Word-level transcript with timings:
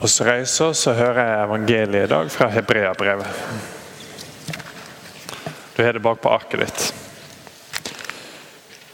oss 0.00 0.20
reise 0.24 0.64
oss 0.64 0.86
og 0.88 0.96
høre 0.96 1.26
evangeliet 1.42 2.06
i 2.06 2.10
dag 2.10 2.30
fra 2.32 2.48
Hebreabrevet. 2.48 3.40
Du 5.76 5.82
har 5.84 5.92
det 5.92 6.02
bak 6.02 6.20
på 6.22 6.32
arket 6.32 6.62
ditt. 6.64 6.86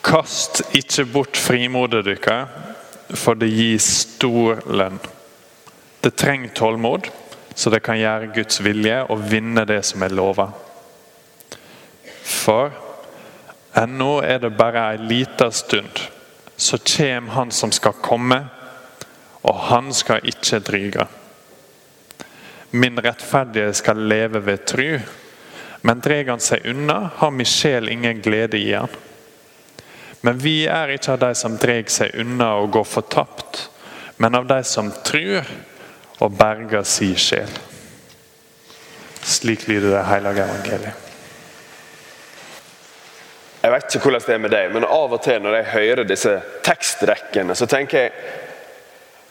Kast 0.06 0.62
ikke 0.74 1.06
bort 1.10 1.38
frimodet 1.38 2.04
deres, 2.06 2.50
for 3.14 3.38
det 3.38 3.52
gir 3.52 3.78
stor 3.82 4.62
lønn. 4.66 4.98
Det 6.02 6.14
trenger 6.18 6.54
tålmod, 6.54 7.08
så 7.54 7.70
det 7.70 7.82
kan 7.86 7.98
gjøre 7.98 8.32
Guds 8.34 8.60
vilje 8.62 9.00
og 9.10 9.22
vinne 9.30 9.64
det 9.66 9.80
som 9.86 10.02
er 10.02 10.14
lova. 10.14 10.50
For 12.26 12.74
ennå 13.78 14.20
er 14.26 14.42
det 14.42 14.54
bare 14.58 14.88
ei 14.92 15.00
lita 15.06 15.50
stund, 15.54 16.02
så 16.56 16.78
kommer 16.78 17.32
Han 17.34 17.50
som 17.50 17.72
skal 17.72 17.98
komme 18.02 18.44
og 19.46 19.62
han 19.70 19.92
skal 19.94 20.26
ikke 20.26 20.60
dryge. 20.64 21.06
Min 22.70 22.98
rettferdige 22.98 23.72
skal 23.78 24.02
leve 24.10 24.42
ved 24.44 24.64
tru, 24.66 24.98
men 25.86 26.02
drar 26.02 26.32
han 26.32 26.42
seg 26.42 26.66
unna, 26.66 26.98
har 27.20 27.30
min 27.30 27.46
sjel 27.46 27.88
ingen 27.92 28.20
glede 28.22 28.58
i 28.58 28.72
han. 28.74 28.90
Men 30.26 30.40
vi 30.42 30.64
er 30.66 30.90
ikke 30.96 31.14
av 31.14 31.22
de 31.22 31.30
som 31.38 31.54
drar 31.62 31.86
seg 31.92 32.16
unna 32.18 32.56
og 32.58 32.72
går 32.74 32.88
fortapt, 32.90 33.68
men 34.18 34.34
av 34.34 34.48
de 34.50 34.58
som 34.66 34.90
tror 35.06 35.46
og 36.18 36.32
berger 36.34 36.82
si 36.88 37.12
sjel. 37.20 37.52
Slik 39.26 39.68
lyder 39.68 39.92
det 39.92 40.06
hellige 40.08 40.46
evangeliet. 40.46 41.02
Jeg 43.62 43.72
vet 43.74 43.94
ikke 43.96 44.06
hvordan 44.06 44.26
det 44.26 44.34
er 44.34 44.42
med 44.42 44.52
deg, 44.54 44.74
men 44.74 44.84
av 44.86 45.14
og 45.16 45.22
til 45.24 45.40
når 45.42 45.56
jeg 45.56 45.70
hører 45.72 46.06
disse 46.06 46.34
tekstrekkene, 46.66 47.54
så 47.58 47.66
tenker 47.66 48.04
jeg 48.04 48.12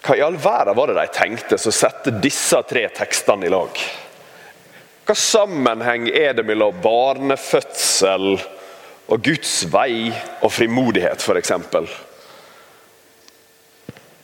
hva 0.05 0.15
i 0.17 0.21
all 0.21 0.37
verden 0.37 0.75
var 0.77 0.87
det 0.87 0.99
de 0.99 1.07
tenkte 1.13 1.57
som 1.57 1.73
satte 1.73 2.11
disse 2.21 2.59
tre 2.69 2.85
tekstene 2.93 3.47
i 3.47 3.49
lag? 3.49 3.79
Hva 5.05 5.15
sammenheng 5.17 6.07
er 6.09 6.33
det 6.37 6.45
mellom 6.45 6.77
barnefødsel 6.81 8.35
og 9.05 9.25
Guds 9.25 9.63
vei 9.73 10.13
og 10.45 10.51
frimodighet, 10.53 11.21
f.eks.? 11.21 11.51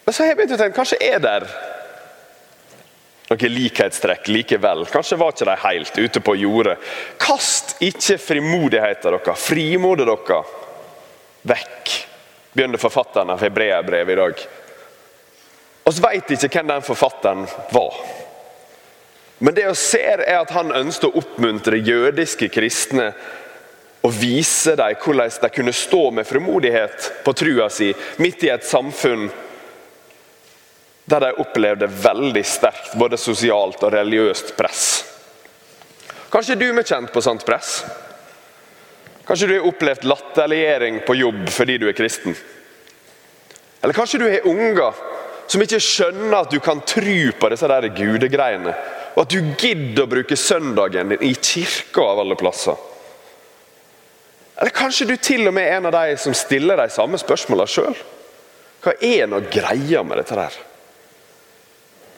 Men 0.06 0.14
så 0.14 0.24
har 0.24 0.32
jeg 0.32 0.38
begynt 0.40 0.56
å 0.58 0.62
tenke, 0.62 0.78
kanskje 0.78 1.02
er 1.06 1.20
det 1.22 1.36
noen 3.32 3.54
likhetstrekk 3.56 4.28
likevel. 4.28 4.86
Kanskje 4.92 5.18
var 5.18 5.32
ikke 5.34 5.48
de 5.48 5.58
helt 5.64 6.00
ute 6.02 6.20
på 6.26 6.36
jordet. 6.36 6.78
Kast 7.22 7.78
ikke 7.82 8.18
frimodigheten 8.20 9.16
deres, 9.16 9.46
frimodet 9.46 10.10
deres, 10.10 10.58
vekk, 11.48 11.94
begynner 12.54 12.82
forfatteren 12.82 13.32
av 13.34 13.42
Hebreabrevet 13.42 14.14
i 14.14 14.20
dag. 14.20 14.44
Vi 15.86 16.04
vet 16.04 16.32
ikke 16.36 16.62
hvem 16.62 16.70
den 16.70 16.84
forfatteren 16.86 17.46
var. 17.74 17.96
Men 19.42 19.56
det 19.58 19.66
vi 19.66 19.76
ser 19.76 20.22
er 20.22 20.44
at 20.44 20.52
han 20.54 20.74
ønsket 20.78 21.10
å 21.10 21.22
oppmuntre 21.24 21.80
jødiske 21.82 22.52
kristne 22.54 23.08
og 24.06 24.14
vise 24.14 24.76
dem 24.78 24.98
hvordan 25.02 25.34
de 25.42 25.50
kunne 25.54 25.74
stå 25.74 26.02
med 26.14 26.28
frimodighet 26.30 27.10
på 27.26 27.34
trua 27.38 27.70
si 27.74 27.90
midt 28.22 28.46
i 28.46 28.52
et 28.54 28.66
samfunn 28.66 29.28
der 31.10 31.26
de 31.26 31.32
opplevde 31.42 31.90
veldig 31.90 32.44
sterkt 32.46 32.94
både 33.02 33.18
sosialt 33.20 33.82
og 33.84 33.94
religiøst 33.94 34.54
press. 34.58 34.86
Kanskje 36.32 36.56
du 36.56 36.70
er 36.70 36.86
kjent 36.88 37.12
på 37.12 37.26
sånt 37.26 37.44
press? 37.46 37.82
Kanskje 39.28 39.50
du 39.50 39.58
har 39.58 39.68
opplevd 39.68 40.06
latterliggjøring 40.08 41.02
på 41.08 41.18
jobb 41.18 41.50
fordi 41.52 41.82
du 41.82 41.90
er 41.90 41.98
kristen? 41.98 42.38
Eller 43.82 43.98
kanskje 43.98 44.22
du 44.22 44.30
har 44.30 44.48
unger 44.48 45.02
som 45.52 45.64
ikke 45.64 45.82
skjønner 45.84 46.38
at 46.38 46.54
du 46.54 46.62
kan 46.64 46.80
tro 46.88 47.18
på 47.36 47.50
disse 47.52 47.68
der 47.68 47.90
gudegreiene. 47.92 48.72
Og 49.18 49.26
at 49.26 49.34
du 49.34 49.52
gidder 49.60 50.06
å 50.06 50.12
bruke 50.14 50.38
søndagen 50.40 51.12
din 51.12 51.26
i 51.28 51.34
kirka 51.36 52.06
av 52.14 52.22
alle 52.24 52.38
plasser. 52.40 52.78
Eller 54.62 54.72
kanskje 54.72 55.10
du 55.10 55.16
til 55.18 55.50
og 55.50 55.56
med 55.58 55.68
er 55.68 55.80
en 55.80 55.90
av 55.90 55.96
de 55.98 56.16
som 56.22 56.36
stiller 56.38 56.80
de 56.80 56.88
samme 56.94 57.20
spørsmåla 57.20 57.66
sjøl. 57.68 57.98
Hva 58.82 58.94
er 59.04 59.28
nå 59.28 59.42
greia 59.52 60.06
med 60.06 60.22
dette 60.22 60.38
der? 60.38 60.56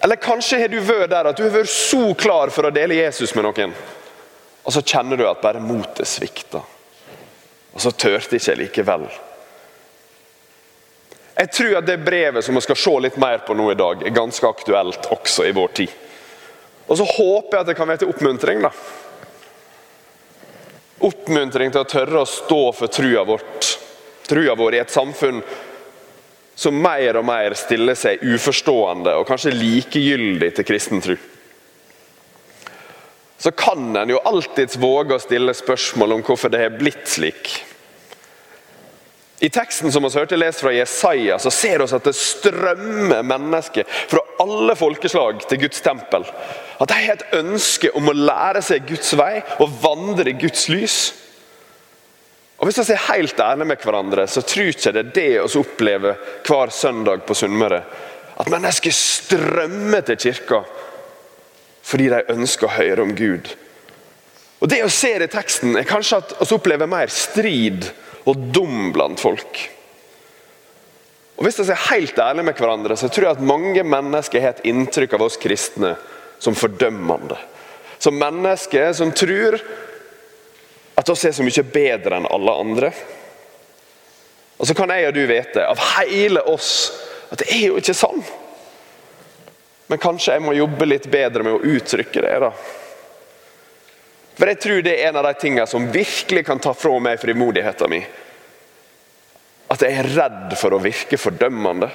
Eller 0.03 0.19
kanskje 0.21 0.59
har 0.59 0.69
du 0.69 0.77
vært 0.83 1.09
der 1.15 1.31
at 1.31 1.39
du 1.39 1.45
har 1.45 1.55
vært 1.55 1.71
så 1.71 2.11
klar 2.19 2.51
for 2.53 2.67
å 2.67 2.73
dele 2.75 2.99
Jesus 2.99 3.33
med 3.33 3.47
noen, 3.47 3.73
og 4.63 4.75
så 4.75 4.83
kjenner 4.83 5.17
du 5.19 5.23
at 5.27 5.41
bare 5.41 5.63
motet 5.63 6.07
svikter. 6.07 6.61
Og 7.73 7.81
så 7.81 7.91
turte 7.95 8.37
ikke 8.37 8.59
likevel. 8.59 9.07
Jeg 11.33 11.51
tror 11.51 11.77
at 11.79 11.87
det 11.87 11.97
brevet 12.05 12.45
som 12.45 12.55
vi 12.55 12.61
skal 12.61 12.77
se 12.77 12.93
litt 13.07 13.17
mer 13.21 13.41
på 13.47 13.55
nå 13.57 13.71
i 13.71 13.77
dag, 13.77 14.03
er 14.05 14.13
ganske 14.13 14.47
aktuelt 14.47 15.07
også 15.15 15.47
i 15.49 15.55
vår 15.55 15.73
tid. 15.79 15.95
Og 16.87 16.99
så 16.99 17.07
håper 17.07 17.57
jeg 17.57 17.63
at 17.63 17.71
det 17.71 17.77
kan 17.79 17.89
være 17.89 18.03
til 18.03 18.11
oppmuntring. 18.13 18.61
da. 18.61 18.71
Oppmuntring 21.03 21.73
til 21.73 21.81
å 21.81 21.89
tørre 21.89 22.21
å 22.21 22.29
stå 22.29 22.63
for 22.77 22.91
trua, 22.93 23.23
vårt, 23.27 23.73
trua 24.29 24.55
vår 24.59 24.77
i 24.77 24.81
et 24.83 24.93
samfunn 24.93 25.41
som 26.55 26.77
mer 26.77 27.17
og 27.17 27.25
mer 27.25 27.55
stiller 27.57 27.97
seg 27.97 28.21
uforstående 28.21 29.15
og 29.17 29.25
kanskje 29.27 29.55
likegyldig 29.55 30.51
til 30.53 30.67
kristen 30.67 31.01
tro. 31.01 31.17
Så 33.43 33.51
kan 33.57 33.89
en 33.97 34.13
jo 34.13 34.21
alltids 34.23 34.77
våge 34.79 35.17
å 35.17 35.23
stille 35.23 35.55
spørsmål 35.57 36.13
om 36.15 36.21
hvorfor 36.23 36.53
det 36.53 36.61
har 36.61 36.77
blitt 36.77 37.09
slik. 37.09 37.57
I 39.43 39.49
teksten 39.51 39.91
som 39.91 40.05
vi 40.05 40.09
hørte 40.15 40.37
lest 40.39 40.61
fra 40.63 40.71
Jesaja, 40.71 41.35
så 41.39 41.51
ser 41.51 41.81
vi 41.81 41.95
at 41.97 42.05
det 42.07 42.13
strømmer 42.15 43.25
mennesker 43.27 43.87
fra 44.07 44.21
alle 44.39 44.75
folkeslag 44.79 45.41
til 45.49 45.59
Guds 45.65 45.81
tempel. 45.83 46.23
At 46.79 46.87
de 46.87 46.99
har 47.01 47.17
et 47.17 47.33
ønske 47.41 47.91
om 47.91 48.07
å 48.07 48.15
lære 48.15 48.61
seg 48.63 48.85
Guds 48.87 49.11
vei 49.19 49.41
og 49.59 49.73
vandre 49.83 50.31
i 50.31 50.37
Guds 50.39 50.69
lys. 50.71 50.95
Og 52.55 52.69
Hvis 52.69 52.79
vi 52.79 52.95
er 52.95 53.09
helt 53.09 53.39
ærlige 53.43 53.67
med 53.67 53.83
hverandre, 53.83 54.23
så 54.31 54.45
tror 54.47 54.69
jeg 54.71 54.95
det 54.95 55.01
er 55.01 55.11
det 55.17 55.27
vi 55.33 55.59
opplever 55.59 56.21
hver 56.47 56.71
søndag 56.71 57.25
på 57.27 57.35
Sunnmøre. 57.35 57.81
At 58.39 58.51
mennesker 58.51 58.95
strømmer 58.95 60.07
til 60.07 60.21
kirka 60.23 60.61
fordi 61.83 62.07
de 62.07 62.21
ønsker 62.31 62.69
å 62.69 62.77
høre 62.77 63.03
om 63.03 63.11
Gud. 63.11 63.49
Og 64.63 64.69
Det 64.71 64.79
vi 64.79 64.89
ser 64.95 65.19
i 65.19 65.27
teksten, 65.27 65.75
er 65.75 65.83
kanskje 65.83 66.21
at 66.21 66.31
vi 66.39 66.55
opplever 66.55 66.87
mer 66.87 67.11
strid 67.11 67.89
og 68.29 68.43
dum 68.55 68.91
blant 68.95 69.19
folk. 69.19 69.61
Og 71.37 71.45
Hvis 71.45 71.59
vi 71.59 71.71
er 71.73 71.87
helt 71.89 72.19
ærlige 72.19 72.45
med 72.45 72.59
hverandre, 72.59 72.97
så 72.97 73.09
tror 73.09 73.27
jeg 73.27 73.37
at 73.37 73.47
mange 73.47 73.83
mennesker 73.83 74.41
har 74.41 74.53
et 74.53 74.67
inntrykk 74.69 75.15
av 75.17 75.25
oss 75.25 75.39
kristne 75.41 75.95
som 76.39 76.55
fordømmende. 76.55 77.37
Som 77.99 78.19
mennesker 78.19 78.93
som 78.93 79.11
tror 79.15 79.57
at 80.95 81.09
oss 81.09 81.25
er 81.25 81.33
så 81.33 81.45
mye 81.45 81.65
bedre 81.73 82.19
enn 82.19 82.29
alle 82.29 82.53
andre. 82.61 82.93
Og 84.59 84.67
Så 84.67 84.75
kan 84.77 84.93
jeg 84.93 85.07
og 85.09 85.17
du 85.17 85.25
vite 85.27 85.65
av 85.65 85.81
hele 85.97 86.43
oss 86.47 86.93
at 87.31 87.41
det 87.41 87.49
er 87.49 87.65
jo 87.71 87.79
ikke 87.81 87.97
sånn. 87.97 88.21
Men 89.89 89.99
kanskje 89.99 90.37
jeg 90.37 90.43
må 90.45 90.53
jobbe 90.55 90.85
litt 90.87 91.09
bedre 91.11 91.43
med 91.43 91.57
å 91.57 91.73
uttrykke 91.75 92.21
det. 92.23 92.35
da. 92.39 92.51
For 94.33 94.49
jeg 94.49 94.61
tror 94.63 94.81
det 94.85 94.95
er 94.97 95.09
en 95.09 95.19
av 95.21 95.27
de 95.27 95.33
tingene 95.41 95.67
som 95.69 95.91
virkelig 95.93 96.45
kan 96.47 96.61
ta 96.61 96.73
fra 96.73 96.95
meg 97.03 97.21
frimodigheten 97.21 97.91
min. 97.91 98.07
At 99.73 99.85
jeg 99.85 99.99
er 99.99 100.09
redd 100.15 100.55
for 100.57 100.73
å 100.73 100.81
virke 100.81 101.19
fordømmende. 101.21 101.89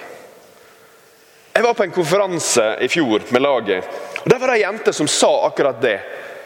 Jeg 1.53 1.67
var 1.67 1.75
på 1.75 1.89
en 1.89 1.95
konferanse 1.95 2.65
i 2.83 2.89
fjor 2.91 3.25
med 3.35 3.43
laget. 3.43 3.87
og 4.23 4.31
Der 4.31 4.39
var 4.39 4.53
det 4.53 4.61
ei 4.61 4.63
jente 4.63 4.93
som 4.95 5.11
sa 5.11 5.31
akkurat 5.49 5.81
det 5.83 5.99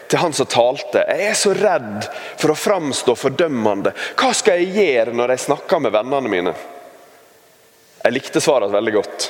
til 0.09 0.19
han 0.19 0.33
som 0.33 0.49
talte. 0.49 1.03
Jeg 1.05 1.27
er 1.29 1.37
så 1.37 1.53
redd 1.57 2.07
for 2.41 2.53
å 2.53 2.57
framstå 2.57 3.15
fordømmende. 3.17 3.93
Hva 4.17 4.33
skal 4.33 4.61
jeg 4.61 4.73
gjøre 4.77 5.13
når 5.17 5.35
jeg 5.35 5.45
snakker 5.47 5.81
med 5.81 5.93
vennene 5.93 6.33
mine? 6.33 6.53
Jeg 8.03 8.15
likte 8.17 8.41
svaret 8.43 8.73
veldig 8.73 8.93
godt. 8.97 9.29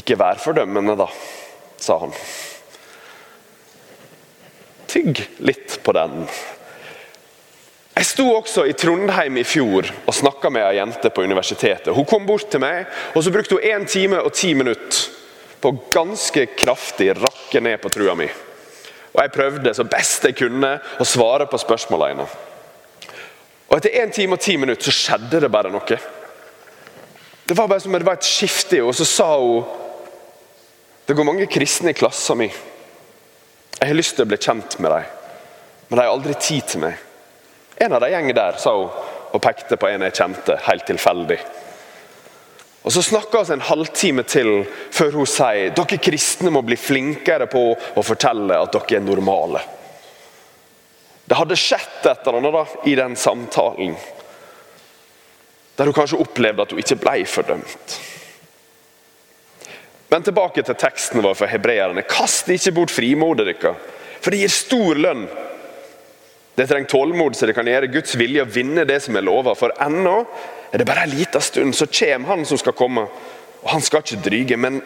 Ikke 0.00 0.18
vær 0.20 0.40
fordømmende, 0.42 0.96
da, 0.98 1.06
sa 1.80 1.98
han. 2.02 2.16
Tygg 4.88 5.20
litt 5.44 5.78
på 5.84 5.92
den. 5.92 6.22
Jeg 7.98 8.06
sto 8.06 8.24
også 8.30 8.62
i 8.68 8.76
Trondheim 8.78 9.40
i 9.40 9.44
fjor 9.46 9.88
og 10.06 10.14
snakka 10.14 10.52
med 10.54 10.62
ei 10.64 10.76
jente 10.78 11.10
på 11.10 11.24
universitetet. 11.26 11.90
Hun 11.94 12.06
kom 12.06 12.28
bort 12.28 12.46
til 12.50 12.62
meg, 12.62 12.86
og 13.12 13.24
så 13.24 13.32
brukte 13.34 13.58
hun 13.58 13.66
1 13.66 13.88
time 13.90 14.20
og 14.22 14.30
10 14.32 14.54
minutter 14.54 15.00
på 15.58 15.72
ganske 15.90 16.44
kraftig 16.54 17.10
rakke 17.18 17.60
ned 17.60 17.80
på 17.82 17.90
trua 17.90 18.14
mi. 18.14 18.28
Og 19.12 19.22
Jeg 19.22 19.34
prøvde 19.34 19.74
så 19.74 19.84
best 19.84 20.28
jeg 20.28 20.38
kunne 20.38 20.76
å 20.78 21.08
svare 21.08 21.48
på 21.50 21.58
spørsmåla 21.58 22.12
hennes. 22.12 22.38
Og 23.68 23.76
Etter 23.76 23.98
1 24.04 24.14
time 24.14 24.38
og 24.38 24.40
10 24.40 24.62
minutter 24.62 24.88
så 24.88 24.94
skjedde 24.94 25.42
det 25.42 25.50
bare 25.52 25.72
noe. 25.74 25.98
Det 27.48 27.56
var 27.56 27.66
bare 27.66 27.82
som 27.82 27.92
det 27.92 28.06
var 28.06 28.20
et 28.20 28.30
skifte. 28.30 28.78
Og 28.84 28.94
så 28.94 29.04
sa 29.08 29.28
hun 29.36 29.66
det 31.08 31.16
går 31.16 31.24
mange 31.24 31.46
kristne 31.48 31.90
i 31.90 31.96
klassen 31.96 32.36
min 32.36 32.56
jeg 33.78 33.90
har 33.92 33.96
lyst 33.98 34.16
til 34.16 34.26
å 34.26 34.30
bli 34.30 34.40
kjent 34.42 34.78
med 34.82 34.90
dem, 34.90 35.06
men 35.88 35.98
de 35.98 36.02
har 36.02 36.10
aldri 36.12 36.34
tid 36.34 36.66
til 36.66 36.82
meg. 36.82 36.98
En 37.78 37.94
av 37.94 38.02
de 38.02 38.10
gjengene 38.10 38.36
der, 38.36 38.58
sa 38.58 38.74
hun 38.74 38.90
og 39.28 39.42
pekte 39.44 39.76
på 39.76 39.88
en 39.90 40.02
jeg 40.06 40.16
kjente, 40.16 40.56
helt 40.64 40.86
tilfeldig. 40.88 41.38
Og 42.82 42.92
Så 42.92 43.02
snakker 43.04 43.44
vi 43.44 43.52
en 43.52 43.66
halvtime 43.68 44.22
til 44.24 44.64
før 44.94 45.18
hun 45.18 45.28
sier 45.28 45.74
dere 45.76 45.98
kristne 46.00 46.50
må 46.54 46.62
bli 46.64 46.78
flinkere 46.80 47.48
på 47.50 47.64
å 47.76 48.04
fortelle 48.06 48.56
at 48.56 48.72
dere 48.72 48.96
er 48.96 49.04
normale. 49.04 49.60
Det 51.28 51.36
hadde 51.36 51.58
skjedd 51.60 52.06
et 52.08 52.22
eller 52.24 52.38
annet 52.38 52.56
da, 52.56 52.64
i 52.88 52.94
den 52.96 53.16
samtalen 53.20 53.98
der 55.78 55.86
hun 55.86 55.94
kanskje 55.94 56.18
opplevde 56.18 56.64
at 56.64 56.72
hun 56.72 56.80
ikke 56.82 56.96
ble 56.98 57.20
fordømt. 57.28 57.98
Men 60.08 60.24
tilbake 60.24 60.64
til 60.64 60.76
teksten 60.78 61.22
vår 61.24 61.36
for 61.36 61.50
hebreerne. 61.50 62.04
Kast 62.08 62.48
ikke 62.52 62.72
bort 62.78 62.94
frimodet 62.94 63.50
deres, 63.50 63.76
for 64.22 64.32
det 64.32 64.40
gir 64.40 64.52
stor 64.52 64.98
lønn. 64.98 65.26
Det 66.58 66.66
trenger 66.66 66.90
tålmod 66.90 67.36
så 67.38 67.46
det 67.46 67.54
kan 67.54 67.68
gjøre 67.70 67.90
Guds 67.92 68.16
vilje 68.18 68.42
å 68.42 68.50
vinne 68.50 68.82
det 68.88 68.96
som 69.04 69.14
er 69.16 69.22
lova. 69.22 69.54
For 69.54 69.70
ennå 69.84 70.16
er 70.72 70.80
det 70.80 70.88
bare 70.88 71.04
en 71.06 71.12
liten 71.14 71.44
stund, 71.44 71.76
så 71.76 71.86
kommer 71.86 72.32
Han 72.32 72.46
som 72.48 72.58
skal 72.58 72.74
komme. 72.74 73.04
Og 73.62 73.68
Han 73.70 73.84
skal 73.84 74.02
ikke 74.02 74.24
dryge, 74.24 74.56
men 74.56 74.80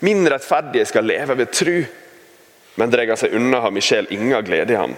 min 0.00 0.28
rettferdige 0.28 0.86
skal 0.86 1.04
leve 1.08 1.34
ved 1.34 1.50
tru. 1.50 1.84
Men 2.76 2.92
drar 2.92 3.16
seg 3.16 3.34
unna, 3.34 3.60
har 3.60 3.72
min 3.72 3.82
sjel 3.82 4.06
ingen 4.10 4.44
glede 4.44 4.72
i 4.72 4.78
ham. 4.78 4.94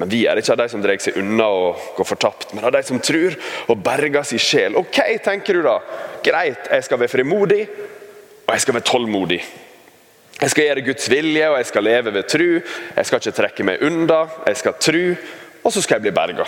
Men 0.00 0.08
vi 0.08 0.22
er 0.24 0.38
ikke 0.38 0.54
av 0.54 0.62
de 0.62 0.68
som 0.70 0.80
drar 0.80 1.00
seg 1.02 1.18
unna 1.18 1.48
og 1.50 1.88
går 1.98 2.06
fortapt, 2.06 2.54
men 2.54 2.64
av 2.64 2.72
de 2.72 2.80
som 2.86 3.00
tror 3.02 3.34
og 3.66 3.82
berger 3.84 4.22
sin 4.24 4.40
sjel. 4.40 4.78
Ok, 4.78 5.02
tenker 5.24 5.58
du 5.58 5.66
da. 5.66 5.80
Greit, 6.24 6.70
jeg 6.70 6.86
skal 6.86 7.02
være 7.02 7.12
frimodig, 7.18 7.64
og 8.50 8.56
jeg 8.56 8.64
skal 8.64 8.74
være 8.74 8.88
tålmodig. 8.88 9.38
Jeg 10.40 10.50
skal 10.50 10.64
gjøre 10.64 10.82
Guds 10.88 11.10
vilje, 11.12 11.48
og 11.52 11.58
jeg 11.60 11.66
skal 11.68 11.84
leve 11.86 12.12
ved 12.14 12.24
tru. 12.32 12.46
Jeg 12.96 13.06
skal 13.06 13.20
ikke 13.20 13.36
trekke 13.36 13.66
meg 13.68 13.82
unna, 13.86 14.24
jeg 14.48 14.56
skal 14.58 14.78
tru, 14.82 15.02
og 15.62 15.74
så 15.74 15.82
skal 15.84 16.00
jeg 16.00 16.08
bli 16.08 16.12
berga. 16.16 16.46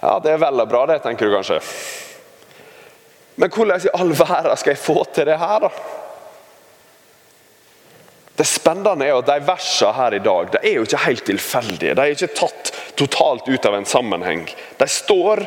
Ja, 0.00 0.16
det 0.24 0.32
er 0.32 0.40
vel 0.42 0.64
og 0.64 0.72
bra, 0.72 0.80
det, 0.90 0.96
tenker 1.04 1.28
du 1.28 1.36
kanskje. 1.36 1.60
Men 3.38 3.52
hvordan 3.54 3.86
i 3.86 3.92
all 3.94 4.10
verden 4.18 4.58
skal 4.58 4.74
jeg 4.74 4.82
få 4.82 5.04
til 5.14 5.28
det 5.30 5.38
her, 5.38 5.68
da? 5.68 5.70
Det 8.34 8.48
spennende 8.50 9.06
er 9.06 9.14
at 9.14 9.28
De 9.30 9.38
versene 9.46 9.94
her 9.94 10.16
i 10.16 10.24
dag 10.24 10.48
de 10.50 10.58
er 10.58 10.72
jo 10.80 10.88
ikke 10.88 11.04
helt 11.04 11.24
tilfeldige. 11.28 11.94
De 11.94 12.02
er 12.02 12.16
ikke 12.16 12.34
tatt 12.34 12.72
totalt 12.98 13.46
ut 13.46 13.68
av 13.70 13.76
en 13.78 13.86
sammenheng. 13.86 14.48
De 14.80 14.88
står 14.90 15.44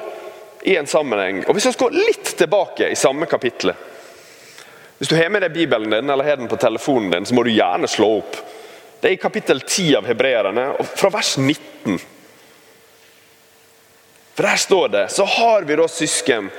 i 0.63 0.77
en 0.79 0.87
sammenheng. 0.87 1.43
Og 1.43 1.57
Hvis 1.57 1.67
vi 1.67 1.75
går 1.83 1.99
litt 1.99 2.31
tilbake 2.39 2.87
i 2.87 2.95
samme 2.95 3.27
kapittel 3.27 3.73
hvis 4.97 5.09
du 5.09 5.15
har 5.15 5.29
med 5.29 5.43
deg 5.45 5.53
Bibelen 5.53 5.93
din 5.93 6.09
eller 6.09 6.25
har 6.25 6.39
den 6.39 6.49
på 6.49 6.57
telefonen 6.57 7.11
din, 7.13 7.25
så 7.25 7.35
må 7.37 7.43
du 7.45 7.51
gjerne 7.53 7.89
slå 7.89 8.09
opp. 8.19 8.37
Det 8.97 9.11
er 9.11 9.17
i 9.17 9.21
kapittel 9.21 9.61
10 9.61 9.91
av 9.99 10.07
Hebreerne, 10.09 10.71
fra 10.97 11.11
vers 11.13 11.35
19. 11.37 11.99
For 14.37 14.45
Der 14.45 14.61
står 14.61 14.87
det 14.93 15.03
så 15.13 15.25
har 15.25 15.65
vi 15.65 15.77
da 15.77 15.87
søsken 15.89 16.49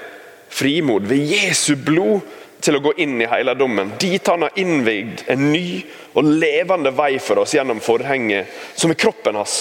frimod 0.49 1.06
ved 1.06 1.31
Jesu 1.31 1.75
blod 1.76 2.23
til 2.62 2.79
å 2.79 2.82
gå 2.82 2.93
inn 3.02 3.20
i 3.23 3.29
helligdommen, 3.31 3.93
Dit 4.02 4.26
han 4.26 4.43
har 4.43 4.56
innvigd 4.58 5.26
en 5.31 5.50
ny 5.52 5.82
og 6.19 6.26
levende 6.26 6.90
vei 6.90 7.19
for 7.23 7.44
oss 7.44 7.55
gjennom 7.55 7.79
forhenget, 7.82 8.50
som 8.75 8.90
er 8.90 8.99
kroppen 8.99 9.38
hans. 9.38 9.61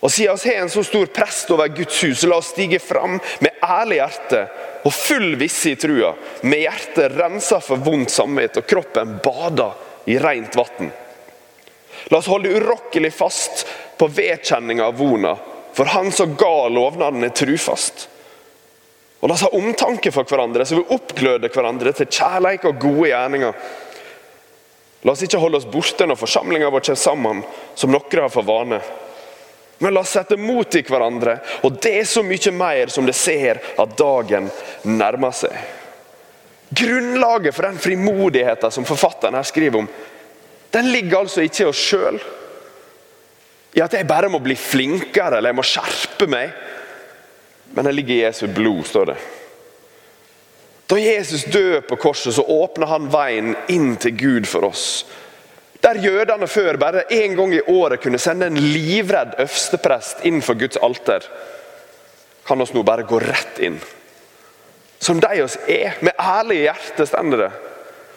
Og 0.00 0.12
Siden 0.12 0.38
vi 0.44 0.54
har 0.54 0.62
en 0.62 0.70
så 0.70 0.84
stor 0.86 1.06
prest 1.06 1.50
over 1.50 1.68
Guds 1.68 2.04
hus, 2.04 2.22
la 2.22 2.38
oss 2.38 2.52
stige 2.52 2.78
fram 2.78 3.16
med 3.42 3.62
ærlig 3.64 3.98
hjerte 3.98 4.44
og 4.86 4.94
full 4.94 5.34
visse 5.40 5.72
i 5.72 5.78
trua, 5.80 6.12
med 6.46 6.62
hjertet 6.62 7.16
rensa 7.18 7.58
for 7.60 7.82
vondt 7.82 8.14
samvittighet 8.14 8.62
og 8.62 8.68
kroppen 8.70 9.16
bada 9.24 9.72
i 10.06 10.18
rent 10.22 10.54
vann. 10.56 10.92
La 12.12 12.20
oss 12.20 12.30
holde 12.30 12.54
urokkelig 12.54 13.10
fast 13.12 13.66
på 13.98 14.06
vedkjenninga 14.06 14.86
av 14.86 15.00
vona, 15.00 15.34
for 15.74 15.90
han 15.90 16.12
som 16.14 16.36
ga 16.38 16.68
lovnaden, 16.70 17.26
er 17.26 17.34
trufast. 17.34 18.06
Og 19.18 19.28
La 19.28 19.34
oss 19.34 19.42
ha 19.42 19.50
omtanke 19.58 20.12
for 20.14 20.30
hverandre, 20.30 20.62
så 20.62 20.78
vi 20.78 20.94
oppgløder 20.94 21.50
hverandre 21.50 21.92
til 21.92 22.06
kjærlighet 22.06 22.70
og 22.70 22.80
gode 22.86 23.10
gjerninger. 23.10 23.66
La 25.02 25.14
oss 25.14 25.26
ikke 25.26 25.42
holde 25.42 25.58
oss 25.58 25.66
borte 25.70 26.06
når 26.06 26.20
forsamlinga 26.22 26.70
vår 26.70 26.86
kommer 26.86 27.02
sammen, 27.02 27.42
som 27.74 27.90
noen 27.90 28.22
har 28.22 28.30
for 28.30 28.46
vane. 28.46 28.78
Men 29.78 29.94
la 29.94 30.02
oss 30.02 30.12
sette 30.16 30.36
mot 30.40 30.74
i 30.74 30.82
hverandre, 30.82 31.36
og 31.62 31.78
det 31.82 31.92
er 32.00 32.06
så 32.08 32.24
mye 32.26 32.52
mer 32.54 32.90
som 32.90 33.06
det 33.06 33.14
ser 33.14 33.60
at 33.78 33.98
dagen 33.98 34.48
nærmer 34.82 35.34
seg. 35.36 35.54
Grunnlaget 36.68 37.54
for 37.54 37.68
den 37.68 37.78
frimodigheten 37.80 38.74
som 38.74 38.86
forfatteren 38.88 39.38
her 39.38 39.46
skriver 39.46 39.84
om, 39.84 39.88
den 40.74 40.90
ligger 40.92 41.22
altså 41.22 41.46
ikke 41.46 41.62
i 41.64 41.68
oss 41.70 41.80
sjøl. 41.80 42.18
I 43.78 43.84
at 43.84 43.94
jeg 43.94 44.08
bare 44.08 44.28
må 44.32 44.40
bli 44.42 44.56
flinkere 44.58 45.38
eller 45.38 45.52
jeg 45.52 45.58
må 45.60 45.64
skjerpe 45.64 46.28
meg. 46.28 46.52
Men 47.72 47.88
den 47.88 47.96
ligger 47.96 48.14
i 48.14 48.22
Jesu 48.24 48.46
blod, 48.52 48.82
står 48.88 49.12
det. 49.12 49.16
Da 50.88 50.96
Jesus 51.00 51.44
døde 51.52 51.80
på 51.84 51.96
korset, 52.00 52.34
så 52.34 52.42
åpna 52.42 52.88
han 52.88 53.10
veien 53.12 53.52
inn 53.68 53.94
til 54.00 54.16
Gud 54.16 54.48
for 54.48 54.68
oss. 54.70 55.04
Der 55.82 56.00
jødene 56.02 56.48
før 56.50 56.76
bare 56.76 57.04
én 57.14 57.36
gang 57.38 57.54
i 57.54 57.62
året 57.70 58.02
kunne 58.02 58.18
sende 58.18 58.48
en 58.50 58.58
livredd 58.58 59.36
øversteprest 59.38 60.24
inn 60.26 60.42
for 60.42 60.58
Guds 60.58 60.80
alter, 60.82 61.22
kan 62.48 62.60
oss 62.60 62.72
nå 62.74 62.82
bare 62.82 63.06
gå 63.06 63.20
rett 63.22 63.60
inn. 63.62 63.78
Som 64.98 65.20
de 65.22 65.42
oss 65.44 65.58
er, 65.68 65.94
med 66.02 66.18
ærlig 66.18 66.64
hjerte 66.64 67.06
stender 67.06 67.44
det. 67.44 67.50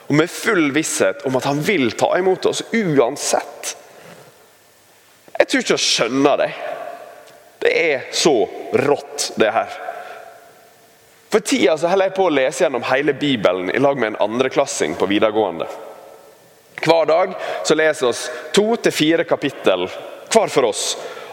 Og 0.10 0.18
med 0.18 0.32
full 0.32 0.72
visshet 0.74 1.22
om 1.30 1.38
at 1.38 1.46
han 1.46 1.62
vil 1.64 1.92
ta 2.00 2.10
imot 2.18 2.48
oss 2.50 2.64
uansett. 2.74 3.76
Jeg 5.38 5.48
tror 5.48 5.64
ikke 5.64 5.78
jeg 5.78 5.86
skjønner 5.86 6.42
det. 6.42 6.50
Det 7.62 7.72
er 7.78 8.10
så 8.16 8.34
rått, 8.82 9.32
det 9.38 9.54
her. 9.54 9.78
For 11.32 11.46
tida 11.46 11.78
så 11.78 11.92
holder 11.92 12.10
jeg 12.10 12.18
på 12.18 12.26
å 12.28 12.34
lese 12.34 12.66
gjennom 12.66 12.84
hele 12.90 13.14
Bibelen 13.16 13.70
i 13.72 13.80
lag 13.80 14.00
med 14.00 14.14
en 14.14 14.22
andreklassing 14.26 14.98
på 15.00 15.08
videregående. 15.08 15.70
Hver 16.82 17.06
dag 17.06 17.34
så 17.64 17.76
leser 17.78 18.08
vi 18.08 18.54
to 18.56 18.76
til 18.76 18.96
fire 18.96 19.26
kapittel 19.30 19.86
hver 20.32 20.50
for 20.50 20.70
oss, 20.70 20.86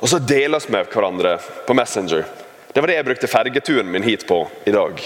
og 0.03 0.11
så 0.11 0.19
deler 0.19 0.61
vi 0.61 0.75
med 0.75 0.91
hverandre 0.93 1.39
på 1.67 1.77
Messenger. 1.77 2.27
Det 2.73 2.83
var 2.83 2.91
det 2.91 2.99
jeg 2.99 3.07
brukte 3.09 3.31
fergeturen 3.31 3.91
min 3.91 4.05
hit 4.05 4.27
på 4.29 4.43
i 4.67 4.75
dag. 4.75 5.01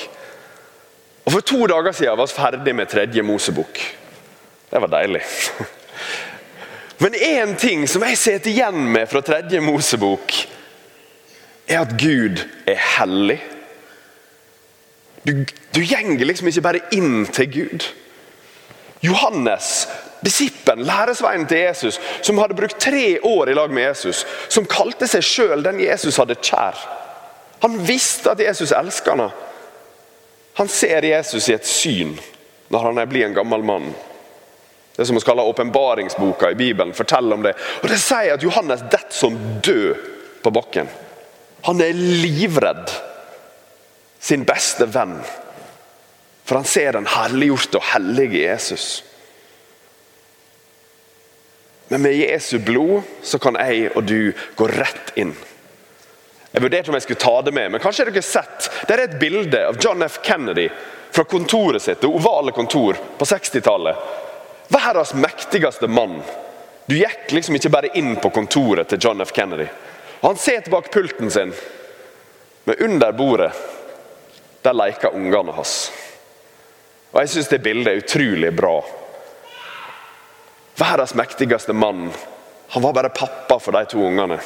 Og 1.23 1.33
For 1.33 1.41
to 1.47 1.67
dager 1.71 1.95
siden 1.95 2.19
var 2.19 2.27
vi 2.27 2.35
ferdig 2.35 2.75
med 2.75 2.91
tredje 2.91 3.23
Mosebok. 3.23 3.79
Det 4.71 4.81
var 4.81 4.91
deilig. 4.91 5.23
Men 7.03 7.15
én 7.15 7.57
ting 7.57 7.87
som 7.89 8.03
jeg 8.07 8.19
sitter 8.19 8.51
igjen 8.51 8.85
med 8.93 9.09
fra 9.11 9.23
tredje 9.23 9.61
Mosebok, 9.61 10.35
er 11.67 11.81
at 11.85 11.95
Gud 11.99 12.43
er 12.67 12.79
hellig. 12.99 13.39
Du, 15.23 15.45
du 15.75 15.81
gjenger 15.81 16.27
liksom 16.27 16.51
ikke 16.51 16.65
bare 16.65 16.83
inn 16.95 17.27
til 17.31 17.51
Gud. 17.53 17.87
Johannes 19.03 19.87
Disippelen, 20.23 20.87
læresveien 20.87 21.47
til 21.51 21.65
Jesus, 21.65 21.99
som 22.23 22.39
hadde 22.39 22.55
brukt 22.55 22.79
tre 22.81 23.19
år 23.27 23.51
i 23.51 23.55
lag 23.59 23.73
med 23.75 23.89
Jesus, 23.89 24.23
som 24.49 24.69
kalte 24.71 25.09
seg 25.11 25.25
sjøl 25.27 25.65
den 25.65 25.81
Jesus 25.83 26.21
hadde 26.21 26.39
kjær. 26.39 26.79
Han 27.63 27.79
visste 27.87 28.31
at 28.31 28.43
Jesus 28.43 28.73
elsker 28.75 29.19
ham. 29.19 29.35
Han 30.59 30.69
ser 30.69 31.05
Jesus 31.07 31.49
i 31.49 31.57
et 31.57 31.67
syn 31.67 32.17
når 32.73 32.89
han 32.89 33.09
blitt 33.09 33.27
en 33.27 33.37
gammel 33.37 33.65
mann. 33.67 33.93
Det 34.97 35.07
som 35.07 35.17
vi 35.17 35.25
kaller 35.25 35.49
åpenbaringsboka 35.49 36.51
i 36.51 36.55
Bibelen, 36.55 36.95
forteller 36.95 37.37
om 37.37 37.43
det. 37.43 37.55
Og 37.83 37.89
Det 37.89 37.99
sier 38.01 38.35
at 38.35 38.43
Johannes 38.43 38.85
detter 38.93 39.15
som 39.15 39.39
død 39.65 39.95
på 40.43 40.51
bakken. 40.53 40.89
Han 41.63 41.81
er 41.81 41.97
livredd 41.97 42.91
sin 44.21 44.45
beste 44.47 44.87
venn, 44.87 45.17
for 46.45 46.61
han 46.61 46.69
ser 46.69 46.93
den 46.97 47.09
herliggjorte 47.09 47.79
og 47.79 47.89
hellige 47.95 48.45
Jesus. 48.45 48.87
Men 51.93 52.03
med 52.03 52.15
Jesu 52.17 52.59
blod 52.59 53.03
så 53.23 53.37
kan 53.39 53.59
jeg 53.61 53.91
og 53.93 54.07
du 54.09 54.33
gå 54.57 54.67
rett 54.73 55.11
inn. 55.21 55.35
Jeg 56.53 56.63
vurderte 56.65 56.89
om 56.89 56.97
jeg 56.97 57.05
skulle 57.05 57.21
ta 57.21 57.35
det 57.45 57.53
med, 57.53 57.69
men 57.69 57.83
kanskje 57.85 58.07
har 58.07 58.15
dere 58.15 58.25
sett 58.25 58.69
Det 58.89 58.95
er 58.95 59.03
et 59.03 59.19
bilde 59.21 59.61
av 59.61 59.77
John 59.77 60.01
F. 60.07 60.17
Kennedy 60.25 60.71
fra 61.13 61.27
kontoret 61.29 61.85
sitt, 61.85 62.01
det 62.01 62.09
ovale 62.09 62.55
kontor 62.57 62.97
på 63.19 63.29
60-tallet. 63.29 64.01
Verdens 64.73 65.13
mektigste 65.21 65.91
mann. 65.93 66.23
Du 66.89 66.97
gikk 66.97 67.37
liksom 67.37 67.61
ikke 67.61 67.75
bare 67.77 67.93
inn 68.01 68.17
på 68.17 68.33
kontoret 68.33 68.89
til 68.89 69.05
John 69.11 69.21
F. 69.21 69.37
Kennedy. 69.37 69.69
Han 70.25 70.41
sitter 70.41 70.73
bak 70.73 70.89
pulten 70.97 71.29
sin, 71.31 71.53
men 72.65 72.83
under 72.89 73.13
bordet 73.13 73.53
der 74.65 74.81
leker 74.81 75.13
ungene 75.13 75.53
hans. 75.61 75.77
Og 77.13 77.21
Jeg 77.21 77.35
syns 77.37 77.53
det 77.53 77.63
bildet 77.69 77.93
er 77.93 78.01
utrolig 78.01 78.57
bra. 78.57 78.79
Verdens 80.77 81.15
mektigste 81.15 81.73
mann. 81.73 82.11
Han 82.69 82.83
var 82.83 82.93
bare 82.93 83.09
pappa 83.09 83.59
for 83.61 83.73
de 83.73 83.85
to 83.85 84.01
ungene. 84.01 84.41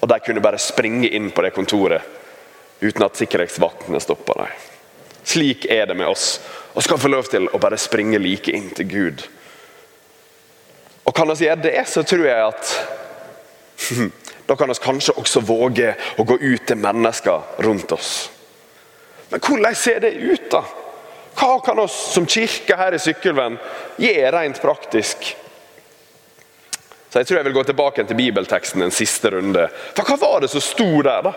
Og 0.00 0.08
de 0.08 0.18
kunne 0.20 0.42
bare 0.42 0.58
springe 0.58 1.08
inn 1.08 1.30
på 1.30 1.42
det 1.44 1.52
kontoret 1.54 2.20
uten 2.82 3.04
at 3.06 3.18
sikkerhetsvaktene 3.18 4.00
stoppa 4.02 4.34
dem. 4.40 4.54
Slik 5.22 5.68
er 5.70 5.86
det 5.86 5.94
med 5.94 6.08
oss. 6.08 6.40
Vi 6.74 6.82
skal 6.82 6.98
få 6.98 7.10
lov 7.12 7.28
til 7.30 7.46
å 7.46 7.60
bare 7.62 7.78
springe 7.78 8.18
like 8.18 8.50
inn 8.50 8.72
til 8.74 8.88
Gud. 8.90 9.22
Og 11.04 11.14
kan 11.14 11.30
vi 11.30 11.46
gjøre 11.46 11.62
det, 11.62 11.84
så 11.86 12.02
tror 12.02 12.26
jeg 12.26 12.48
at 12.48 12.72
da 14.48 14.56
kan 14.58 14.72
vi 14.72 14.78
kanskje 14.82 15.14
også 15.20 15.44
våge 15.46 15.92
å 16.18 16.26
gå 16.26 16.38
ut 16.40 16.66
til 16.66 16.80
mennesker 16.80 17.62
rundt 17.66 17.94
oss. 17.94 18.30
Men 19.30 19.40
hvordan 19.40 19.76
ser 19.78 20.02
det 20.02 20.16
ut, 20.18 20.48
da? 20.50 20.64
Hva 21.38 21.54
kan 21.64 21.78
oss 21.80 21.94
som 22.12 22.26
kirke 22.28 22.76
her 22.76 22.96
i 22.96 23.00
Sykkylven 23.00 23.56
gjøre 24.02 24.34
rent 24.34 24.60
praktisk? 24.60 25.32
Så 27.12 27.20
Jeg 27.20 27.28
tror 27.28 27.38
jeg 27.38 27.44
vil 27.44 27.58
gå 27.58 27.64
tilbake 27.68 28.04
til 28.08 28.16
bibelteksten 28.16 28.82
en 28.82 28.94
siste 28.94 29.30
runde. 29.34 29.66
For 29.92 30.08
Hva 30.08 30.16
var 30.16 30.40
det 30.40 30.48
som 30.48 30.62
sto 30.64 31.02
der? 31.04 31.26
da? 31.26 31.32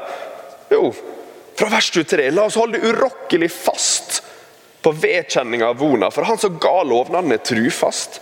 Jo, 0.71 0.93
fra 1.59 1.67
vers 1.67 1.89
23. 1.91 2.29
La 2.31 2.45
oss 2.47 2.55
holde 2.55 2.79
urokkelig 2.79 3.49
fast 3.51 4.21
på 4.81 4.93
vedkjenninga 4.95 5.67
av 5.67 5.81
vona, 5.81 6.07
for 6.11 6.23
han 6.23 6.37
som 6.39 6.55
ga 6.61 6.77
lovnaden, 6.87 7.33
er 7.35 7.43
trufast. 7.43 8.21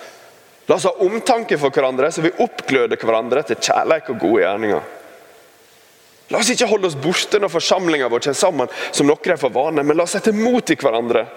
La 0.66 0.80
oss 0.80 0.88
ha 0.90 0.96
omtanke 1.06 1.60
for 1.62 1.70
hverandre, 1.70 2.10
så 2.12 2.24
vi 2.26 2.32
oppgløder 2.42 2.98
hverandre 2.98 3.44
til 3.46 3.60
kjærlighet 3.60 4.10
og 4.16 4.22
gode 4.24 4.46
gjerninger. 4.46 4.88
La 6.34 6.40
oss 6.40 6.50
ikke 6.50 6.70
holde 6.72 6.90
oss 6.90 6.98
borte 6.98 7.38
når 7.38 7.52
forsamlinga 7.54 8.08
vår 8.10 8.24
kommer 8.24 8.40
sammen, 8.40 8.72
som 8.90 9.06
noen 9.12 9.36
er 9.36 9.38
for 9.38 9.54
vane, 9.54 9.84
men 9.86 10.00
la 10.00 10.08
oss 10.08 10.16
sette 10.18 10.34
mot 10.34 10.74
i 10.74 10.80
hverandre. 10.80 11.28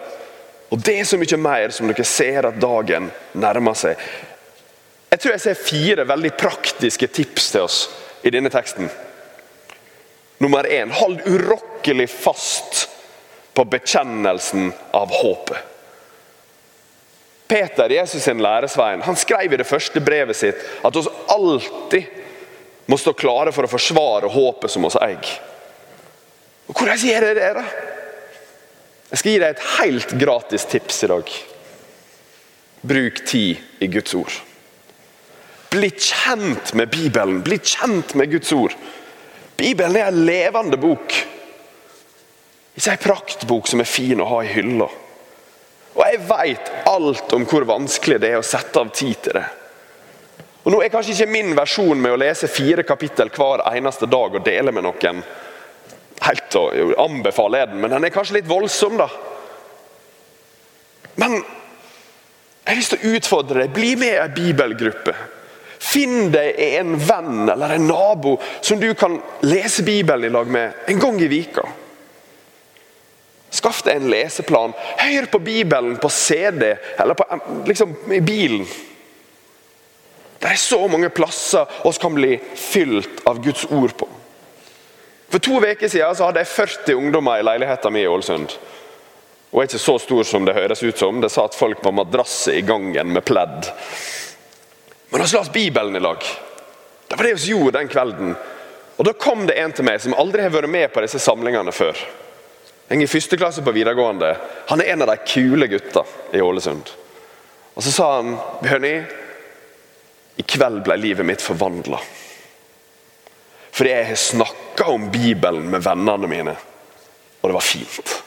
Og 0.72 0.80
det 0.80 0.96
er 0.96 1.10
så 1.10 1.20
mye 1.20 1.40
mer 1.42 1.74
som 1.76 1.90
dere 1.90 2.08
ser 2.08 2.48
at 2.48 2.56
dagen 2.62 3.10
nærmer 3.36 3.76
seg. 3.76 4.00
Jeg 5.16 5.22
tror 5.22 5.32
jeg 5.32 5.40
ser 5.46 5.56
fire 5.56 6.04
veldig 6.04 6.30
praktiske 6.36 7.06
tips 7.08 7.46
til 7.54 7.62
oss 7.64 7.76
i 8.20 8.28
denne 8.34 8.50
teksten. 8.52 8.90
Nummer 10.44 10.66
én 10.68 10.90
hold 10.92 11.22
urokkelig 11.24 12.04
fast 12.12 12.82
på 13.56 13.64
bekjennelsen 13.72 14.66
av 14.92 15.14
håpet. 15.16 15.62
Peter, 17.48 17.94
Jesus 17.96 18.26
sin 18.26 18.42
læresvein, 18.44 19.00
han 19.06 19.16
skrev 19.16 19.54
i 19.54 19.56
det 19.56 19.64
første 19.64 20.02
brevet 20.04 20.36
sitt 20.36 20.60
at 20.84 20.98
oss 21.00 21.08
alltid 21.32 22.10
må 22.84 22.98
stå 23.00 23.14
klare 23.16 23.54
for 23.56 23.64
å 23.64 23.70
forsvare 23.72 24.28
håpet 24.34 24.74
som 24.74 24.84
oss 24.84 24.98
eier. 25.00 25.30
Og 26.66 26.74
Hvordan 26.76 27.00
gjør 27.00 27.28
jeg 27.30 27.38
det? 27.38 27.54
da? 27.56 27.64
Jeg 29.14 29.22
skal 29.22 29.32
gi 29.32 29.40
deg 29.46 29.56
et 29.56 29.64
helt 29.78 30.14
gratis 30.20 30.68
tips 30.68 31.00
i 31.08 31.10
dag. 31.14 31.32
Bruk 32.84 33.24
tid 33.32 33.80
i 33.80 33.90
Guds 33.96 34.12
ord. 34.20 34.36
Bli 35.70 35.90
kjent 35.90 36.72
med 36.78 36.90
Bibelen, 36.92 37.42
bli 37.42 37.58
kjent 37.58 38.14
med 38.14 38.30
Guds 38.30 38.52
ord. 38.52 38.74
Bibelen 39.56 39.96
er 39.96 40.10
en 40.10 40.24
levende 40.26 40.78
bok. 40.80 41.14
Ikke 42.76 42.92
en 42.92 43.02
praktbok 43.02 43.68
som 43.68 43.80
er 43.80 43.88
fin 43.88 44.20
å 44.20 44.28
ha 44.30 44.42
i 44.44 44.52
hylla. 44.52 44.88
Og 45.96 46.02
jeg 46.04 46.24
veit 46.28 46.72
alt 46.90 47.32
om 47.32 47.46
hvor 47.48 47.64
vanskelig 47.68 48.18
det 48.20 48.34
er 48.34 48.42
å 48.42 48.46
sette 48.46 48.80
av 48.80 48.92
tid 48.92 49.22
til 49.24 49.38
det. 49.38 49.46
Og 50.66 50.72
Nå 50.74 50.80
er 50.82 50.90
kanskje 50.92 51.14
ikke 51.14 51.30
min 51.30 51.54
versjon 51.56 52.00
med 52.02 52.12
å 52.12 52.20
lese 52.20 52.50
fire 52.50 52.82
kapittel 52.84 53.30
hver 53.32 53.62
eneste 53.70 54.08
dag 54.10 54.34
og 54.34 54.44
dele 54.44 54.74
med 54.74 54.84
noen 54.84 55.22
helt 56.26 56.56
å 56.58 56.64
anbefale 57.04 57.62
den, 57.70 57.80
men 57.80 57.92
den 57.94 58.06
er 58.08 58.12
kanskje 58.14 58.40
litt 58.40 58.48
voldsom, 58.50 58.96
da. 58.98 59.06
Men 61.20 61.38
jeg 61.38 62.72
har 62.72 62.80
lyst 62.80 62.94
til 62.96 63.04
å 63.04 63.16
utfordre 63.16 63.62
deg. 63.62 63.74
Bli 63.76 63.92
med 64.00 64.10
i 64.10 64.18
ei 64.18 64.32
bibelgruppe. 64.34 65.14
Finn 65.86 66.30
deg 66.34 66.56
en 66.78 66.96
venn 66.98 67.48
eller 67.48 67.76
en 67.76 67.88
nabo 67.88 68.36
som 68.60 68.80
du 68.80 68.88
kan 68.98 69.18
lese 69.46 69.84
Bibelen 69.86 70.26
i 70.26 70.32
lag 70.34 70.48
med 70.50 70.88
en 70.90 71.02
gang 71.02 71.20
i 71.22 71.28
vika. 71.30 71.66
Skaff 73.50 73.84
deg 73.86 74.00
en 74.00 74.10
leseplan. 74.10 74.74
Hør 74.98 75.30
på 75.30 75.38
Bibelen 75.38 75.96
på 76.02 76.10
CD 76.12 76.74
eller 76.98 77.14
på, 77.14 77.26
liksom, 77.68 77.94
i 78.12 78.20
bilen. 78.20 78.66
Det 80.38 80.52
er 80.52 80.60
så 80.60 80.82
mange 80.88 81.08
plasser 81.08 81.86
oss 81.88 81.98
kan 81.98 82.14
bli 82.14 82.36
fylt 82.54 83.22
av 83.24 83.40
Guds 83.44 83.64
ord 83.70 83.94
på. 83.96 84.08
For 85.32 85.42
to 85.42 85.58
uker 85.62 85.88
siden 85.88 86.18
hadde 86.20 86.42
jeg 86.42 86.52
40 86.52 86.98
ungdommer 87.00 87.40
i 87.40 87.46
leiligheten 87.46 87.94
min 87.94 88.04
i 88.04 88.10
Ålesund. 88.10 88.52
Og 89.50 89.62
er 89.62 89.70
ikke 89.70 89.80
så 89.80 89.96
stor 90.02 90.26
som 90.28 90.44
det 90.46 90.54
høres 90.56 90.82
ut 90.84 90.98
som. 90.98 91.18
Det 91.22 91.30
sa 91.32 91.46
at 91.48 91.56
folk 91.56 91.80
var 91.84 91.96
madrasser 91.96 92.58
i 92.58 92.66
gangen 92.66 93.14
med 93.14 93.24
pledd. 93.26 93.70
Men 95.08 95.20
han 95.20 95.30
las 95.32 95.52
Bibelen 95.52 95.96
i 95.96 96.00
lag. 96.00 96.22
Det 97.08 97.16
var 97.16 97.24
det 97.24 97.34
vi 97.34 97.50
gjorde 97.50 97.78
den 97.78 97.88
kvelden. 97.88 98.36
Og 98.96 99.04
Da 99.04 99.12
kom 99.12 99.46
det 99.46 99.58
en 99.60 99.72
til 99.72 99.84
meg 99.84 100.00
som 100.00 100.14
aldri 100.16 100.42
har 100.42 100.54
vært 100.54 100.72
med 100.72 100.92
på 100.92 101.02
disse 101.04 101.20
samlingene 101.22 101.72
før. 101.72 101.98
Er 102.88 103.02
i 103.02 103.06
første 103.10 103.36
klasse 103.36 103.62
på 103.62 103.74
videregående. 103.74 104.36
Han 104.68 104.80
er 104.80 104.92
en 104.92 105.02
av 105.02 105.10
de 105.10 105.16
kule 105.26 105.66
gutta 105.66 106.04
i 106.32 106.40
Ålesund. 106.40 106.90
Og 107.74 107.82
Så 107.82 107.92
sa 107.92 108.16
han 108.16 108.38
Bjørni, 108.62 108.94
i 110.36 110.42
kveld 110.42 110.82
ble 110.84 110.96
livet 111.00 111.26
mitt 111.26 111.42
forvandla. 111.42 111.98
Fordi 113.76 113.90
jeg 113.90 114.06
har 114.06 114.20
snakka 114.20 114.88
om 114.92 115.10
Bibelen 115.10 115.70
med 115.70 115.84
vennene 115.84 116.28
mine, 116.28 116.54
og 117.40 117.48
det 117.48 117.54
var 117.54 117.64
fint. 117.64 118.22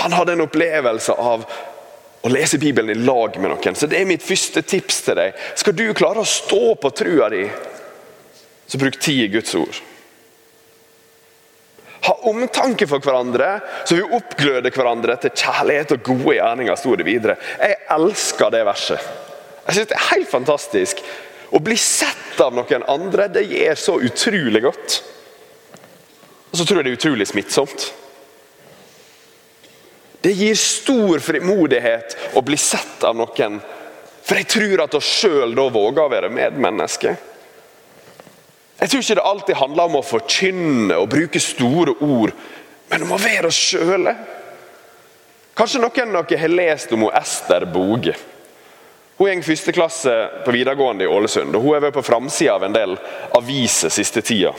Han 0.00 0.12
hadde 0.12 0.32
en 0.32 0.44
opplevelse 0.46 1.12
av 1.12 1.44
å 2.20 2.30
lese 2.32 2.58
Bibelen 2.60 2.92
i 2.92 2.98
lag 3.00 3.36
med 3.40 3.52
noen. 3.52 3.76
Så 3.76 3.88
det 3.88 4.00
er 4.00 4.08
mitt 4.08 4.24
første 4.24 4.62
tips 4.62 5.04
til 5.06 5.16
deg. 5.16 5.38
Skal 5.56 5.76
du 5.76 5.86
klare 5.96 6.20
å 6.20 6.28
stå 6.28 6.74
på 6.80 6.90
trua 6.92 7.30
di, 7.32 7.46
så 8.70 8.80
bruk 8.80 8.98
tid 9.00 9.24
i 9.24 9.30
Guds 9.32 9.54
ord. 9.58 9.80
Ha 12.00 12.14
omtanke 12.30 12.86
for 12.88 13.02
hverandre, 13.04 13.58
så 13.84 13.96
vi 13.98 14.04
oppgløder 14.16 14.72
hverandre 14.72 15.16
til 15.20 15.34
kjærlighet 15.36 15.96
og 15.96 16.06
gode 16.06 16.36
gjerninger. 16.38 16.76
sto 16.76 16.94
det 16.96 17.08
videre. 17.08 17.36
Jeg 17.60 17.76
elsker 17.96 18.52
det 18.52 18.62
verset. 18.68 19.10
Jeg 19.66 19.74
synes 19.74 19.88
Det 19.88 19.96
er 19.96 20.08
helt 20.14 20.30
fantastisk. 20.30 21.02
Å 21.50 21.58
bli 21.58 21.76
sett 21.76 22.40
av 22.40 22.54
noen 22.54 22.84
andre 22.88 23.28
det 23.28 23.48
gjør 23.50 23.74
så 23.74 23.96
utrolig 24.00 24.62
godt. 24.62 25.00
Og 26.50 26.58
så 26.58 26.64
tror 26.64 26.80
jeg 26.80 26.86
det 26.86 26.92
er 26.92 27.00
utrolig 27.00 27.26
smittsomt. 27.28 27.90
Det 30.20 30.32
gir 30.36 30.54
stor 30.54 31.18
frimodighet 31.24 32.16
å 32.36 32.42
bli 32.44 32.56
sett 32.60 33.04
av 33.04 33.16
noen. 33.16 33.60
For 34.20 34.36
jeg 34.36 34.48
tror 34.52 34.84
at 34.84 34.96
oss 34.98 35.08
sjøl 35.20 35.54
da 35.56 35.66
våger 35.72 36.04
å 36.04 36.12
være 36.12 36.32
medmennesker. 36.32 37.16
Jeg 38.80 38.88
tror 38.88 39.02
ikke 39.04 39.16
det 39.18 39.28
alltid 39.28 39.60
handler 39.60 39.88
om 39.88 39.98
å 39.98 40.06
forkynne 40.06 40.96
og 41.00 41.10
bruke 41.12 41.40
store 41.42 41.96
ord, 42.00 42.32
men 42.88 43.04
om 43.04 43.14
å 43.16 43.20
være 43.20 43.50
oss 43.50 43.58
sjøle. 43.72 44.14
Kanskje 45.56 45.82
noen 45.82 46.16
av 46.16 46.28
dere 46.28 46.40
har 46.40 46.52
lest 46.52 46.92
om 46.96 47.08
Ester 47.10 47.66
Boge. 47.68 48.14
Hun 49.20 49.26
går 49.28 49.44
første 49.44 49.74
klasse 49.76 50.12
på 50.46 50.52
videregående 50.56 51.04
i 51.04 51.10
Ålesund, 51.12 51.52
og 51.52 51.64
hun 51.64 51.74
har 51.74 51.82
vært 51.84 51.98
på 51.98 52.06
framsida 52.06 52.54
av 52.54 52.64
en 52.64 52.76
del 52.76 52.96
aviser 53.36 53.92
siste 53.92 54.22
tida. 54.24 54.54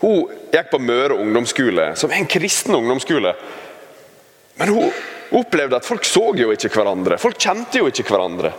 Hun 0.00 0.30
gikk 0.52 0.70
på 0.72 0.80
Møre 0.80 1.18
ungdomsskole, 1.20 1.92
som 1.96 2.10
er 2.10 2.22
en 2.22 2.30
kristen 2.30 2.74
ungdomsskole. 2.74 3.34
Men 4.60 4.74
hun 4.74 5.38
opplevde 5.40 5.76
at 5.76 5.86
folk 5.86 6.04
så 6.08 6.30
jo 6.36 6.50
ikke 6.54 6.72
hverandre. 6.72 7.20
Folk 7.20 7.38
kjente 7.40 7.82
jo 7.82 7.88
ikke 7.90 8.08
hverandre. 8.08 8.52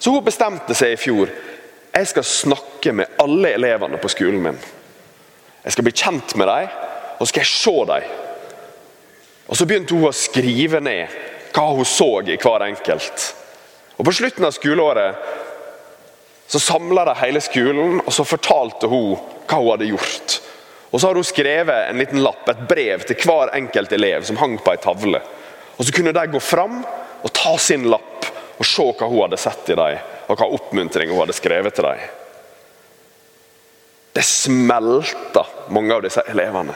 Så 0.00 0.12
hun 0.14 0.24
bestemte 0.24 0.74
seg 0.76 0.94
i 0.94 1.00
fjor 1.00 1.32
jeg 1.90 2.06
skal 2.06 2.24
snakke 2.24 2.92
med 2.94 3.18
alle 3.18 3.54
elevene 3.56 3.98
på 3.98 4.08
skolen 4.12 4.42
min. 4.42 4.58
Jeg 5.64 5.74
skal 5.74 5.84
bli 5.84 5.92
kjent 5.92 6.36
med 6.38 6.46
dem, 6.48 6.68
og 7.18 7.28
skal 7.28 7.42
jeg 7.42 7.50
se 7.50 7.74
dem. 7.90 8.12
Og 9.50 9.56
Så 9.58 9.66
begynte 9.66 9.96
hun 9.96 10.06
å 10.06 10.14
skrive 10.14 10.80
ned 10.80 11.10
hva 11.50 11.66
hun 11.74 11.84
så 11.84 12.22
i 12.22 12.38
hver 12.38 12.62
enkelt. 12.68 13.24
Og 13.98 14.06
På 14.06 14.14
slutten 14.14 14.46
av 14.46 14.54
skoleåret 14.54 15.16
så 16.50 16.58
samla 16.62 17.04
de 17.04 17.14
hele 17.20 17.42
skolen, 17.42 18.00
og 18.06 18.12
så 18.14 18.24
fortalte 18.24 18.86
hun 18.90 19.18
hva 19.50 19.58
hun 19.58 19.72
hadde 19.72 19.90
gjort. 19.90 20.38
Og 20.90 21.00
Så 21.00 21.06
har 21.06 21.14
hun 21.14 21.24
skrevet 21.24 21.90
en 21.90 21.98
liten 21.98 22.22
lapp, 22.22 22.48
et 22.48 22.68
brev 22.68 23.04
til 23.06 23.18
hver 23.22 23.54
enkelt 23.54 23.92
elev 23.92 24.24
som 24.26 24.38
hang 24.40 24.58
på 24.58 24.72
ei 24.72 24.80
tavle. 24.82 25.20
Og 25.78 25.86
Så 25.86 25.94
kunne 25.94 26.12
de 26.12 26.26
gå 26.26 26.40
fram 26.42 26.80
og 27.22 27.32
ta 27.32 27.56
sin 27.58 27.86
lapp 27.90 28.26
og 28.60 28.66
se 28.66 28.84
hva 28.84 29.08
hun 29.08 29.22
hadde 29.22 29.40
sett 29.40 29.70
i 29.72 29.76
dem, 29.78 29.98
og 30.28 30.36
hva 30.36 30.50
oppmuntring 30.52 31.10
hun 31.10 31.22
hadde 31.22 31.36
skrevet 31.36 31.74
til 31.74 31.86
dem. 31.86 32.02
Det 34.12 34.24
smelta 34.26 35.46
mange 35.70 35.94
av 35.94 36.02
disse 36.02 36.22
elevene. 36.28 36.74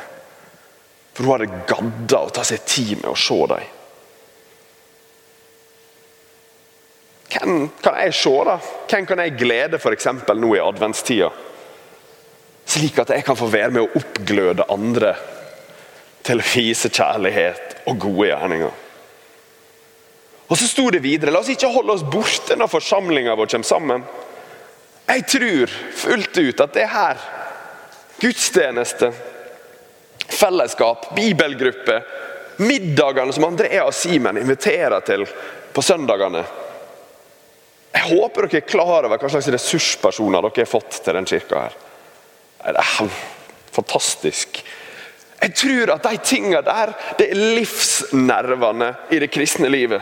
For 1.15 1.27
hun 1.27 1.35
hadde 1.35 1.65
gadda 1.69 2.21
å 2.25 2.31
ta 2.35 2.45
seg 2.47 2.63
tid 2.67 3.01
med 3.03 3.11
å 3.11 3.19
se 3.19 3.41
dem. 3.51 3.73
Hvem 7.35 7.67
kan 7.83 7.99
jeg 7.99 8.15
se? 8.15 8.35
da? 8.47 8.57
Hvem 8.89 9.07
kan 9.11 9.21
jeg 9.25 9.37
glede 9.41 9.81
f.eks. 9.81 10.07
nå 10.39 10.55
i 10.55 10.63
adventstida? 10.63 11.33
Slik 12.65 12.99
at 12.99 13.13
jeg 13.13 13.25
kan 13.27 13.37
få 13.37 13.51
være 13.53 13.73
med 13.75 13.85
å 13.85 14.01
oppgløde 14.01 14.67
andre 14.73 15.15
til 16.25 16.41
å 16.41 16.49
vise 16.55 16.89
kjærlighet 16.89 17.85
og 17.91 18.01
gode 18.07 18.31
gjerninger. 18.31 18.81
Og 20.45 20.59
så 20.61 20.69
sto 20.69 20.87
det 20.93 21.03
videre 21.05 21.33
La 21.33 21.41
oss 21.41 21.53
ikke 21.53 21.73
holde 21.73 21.97
oss 21.97 22.05
borte 22.05 22.57
når 22.57 22.73
forsamlinga 22.73 23.37
vår 23.37 23.51
kommer 23.53 23.69
sammen. 23.69 24.05
Jeg 25.05 25.25
tror 25.29 25.73
fullt 26.01 26.39
ut 26.41 26.61
at 26.65 26.77
det 26.77 26.85
her, 26.89 27.21
gudstjeneste, 28.21 29.11
fellesskap, 30.33 31.11
bibelgruppe, 31.17 31.99
middagene 32.65 33.33
som 33.35 33.45
Andrea 33.51 33.85
og 33.85 33.97
Simen 33.97 34.39
inviterer 34.41 35.05
til 35.05 35.27
på 35.75 35.83
søndagene 35.83 36.45
Jeg 37.95 38.05
håper 38.13 38.47
dere 38.47 38.61
er 38.63 38.69
klar 38.69 39.07
over 39.09 39.19
hva 39.19 39.31
slags 39.31 39.49
ressurspersoner 39.55 40.45
dere 40.47 40.63
har 40.63 40.71
fått 40.71 41.01
til 41.05 41.19
den 41.19 41.29
kirka. 41.29 41.67
her. 41.67 41.77
Fantastisk. 43.75 44.63
Jeg 45.43 45.55
tror 45.55 45.95
at 45.95 46.07
de 46.07 46.21
tingene 46.25 46.63
der 46.65 46.93
det 47.19 47.31
er 47.31 47.41
livsnervene 47.59 48.95
i 49.13 49.19
det 49.21 49.31
kristne 49.35 49.69
livet. 49.69 50.01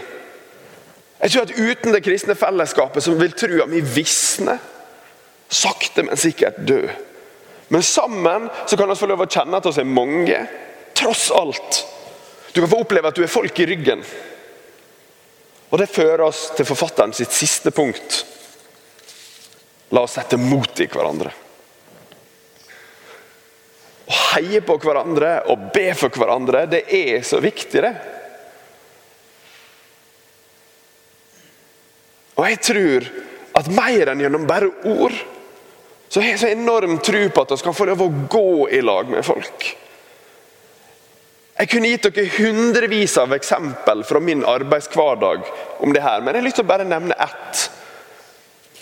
Jeg 1.23 1.31
tror 1.31 1.43
at 1.43 1.57
Uten 1.59 1.95
det 1.95 2.03
kristne 2.05 2.35
fellesskapet 2.39 3.03
som 3.03 3.19
vil 3.19 3.35
trua 3.35 3.67
mi 3.67 3.81
visne. 3.81 4.59
Sakte, 5.53 6.03
men 6.03 6.17
sikkert 6.17 6.63
dø. 6.69 6.83
Men 7.69 7.83
sammen 7.83 8.49
så 8.67 8.77
kan 8.77 8.89
vi 8.89 8.97
få 8.97 9.09
lov 9.11 9.25
å 9.25 9.31
kjenne 9.31 9.59
at 9.59 9.67
vi 9.69 9.81
er 9.81 9.89
mange, 9.89 10.39
tross 10.95 11.31
alt. 11.35 11.83
Du 12.53 12.61
kan 12.61 12.71
få 12.71 12.83
oppleve 12.85 13.09
at 13.09 13.17
du 13.17 13.23
er 13.25 13.33
folk 13.33 13.61
i 13.61 13.67
ryggen. 13.67 14.03
Og 15.73 15.79
Det 15.79 15.89
fører 15.89 16.27
oss 16.27 16.51
til 16.57 16.69
forfatteren 16.69 17.15
sitt 17.17 17.33
siste 17.33 17.71
punkt. 17.73 18.25
La 19.93 20.05
oss 20.05 20.19
sette 20.19 20.37
mot 20.37 20.81
i 20.81 20.89
hverandre. 20.89 21.33
Å 24.13 24.17
heie 24.35 24.61
på 24.61 24.77
hverandre 24.83 25.39
og 25.49 25.71
be 25.73 25.87
for 25.97 26.13
hverandre, 26.13 26.67
det 26.69 26.83
er 26.93 27.23
så 27.25 27.39
viktig, 27.41 27.81
det. 27.81 27.93
Og 32.37 32.45
jeg 32.49 32.59
tror 32.67 33.07
at 33.57 33.69
mer 33.73 34.11
enn 34.13 34.21
gjennom 34.25 34.45
bare 34.49 34.69
ord, 34.89 35.15
så 36.13 36.21
har 36.21 36.35
jeg 36.35 36.41
så 36.43 36.51
enorm 36.53 36.99
tro 37.05 37.23
på 37.33 37.45
at 37.45 37.55
vi 37.55 37.65
kan 37.65 37.77
få 37.77 37.87
lov 37.89 38.03
å 38.05 38.11
gå 38.33 38.49
i 38.77 38.83
lag 38.85 39.09
med 39.09 39.25
folk. 39.25 39.69
Jeg 41.57 41.71
kunne 41.71 41.93
gitt 41.93 42.09
dere 42.09 42.33
hundrevis 42.37 43.15
av 43.21 43.33
eksempel 43.37 44.03
fra 44.09 44.21
min 44.21 44.43
arbeidshverdag 44.49 45.49
om 45.85 45.95
det 45.95 46.03
her, 46.05 46.21
men 46.21 46.35
jeg 46.35 46.43
har 46.43 46.49
lyst 46.49 46.59
til 46.61 46.67
å 46.67 46.73
bare 46.73 46.89
nevne 46.89 47.17
ett. 47.17 47.63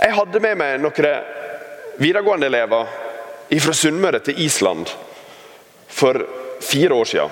Jeg 0.00 0.16
hadde 0.16 0.42
med 0.42 0.58
meg 0.58 0.82
noen 0.82 2.00
videregående 2.00 2.50
elever 2.50 2.90
fra 3.60 3.76
Sunnmøre 3.76 4.22
til 4.24 4.42
Island 4.42 4.90
for 5.90 6.26
fire 6.60 6.94
år 6.94 7.04
siden. 7.04 7.30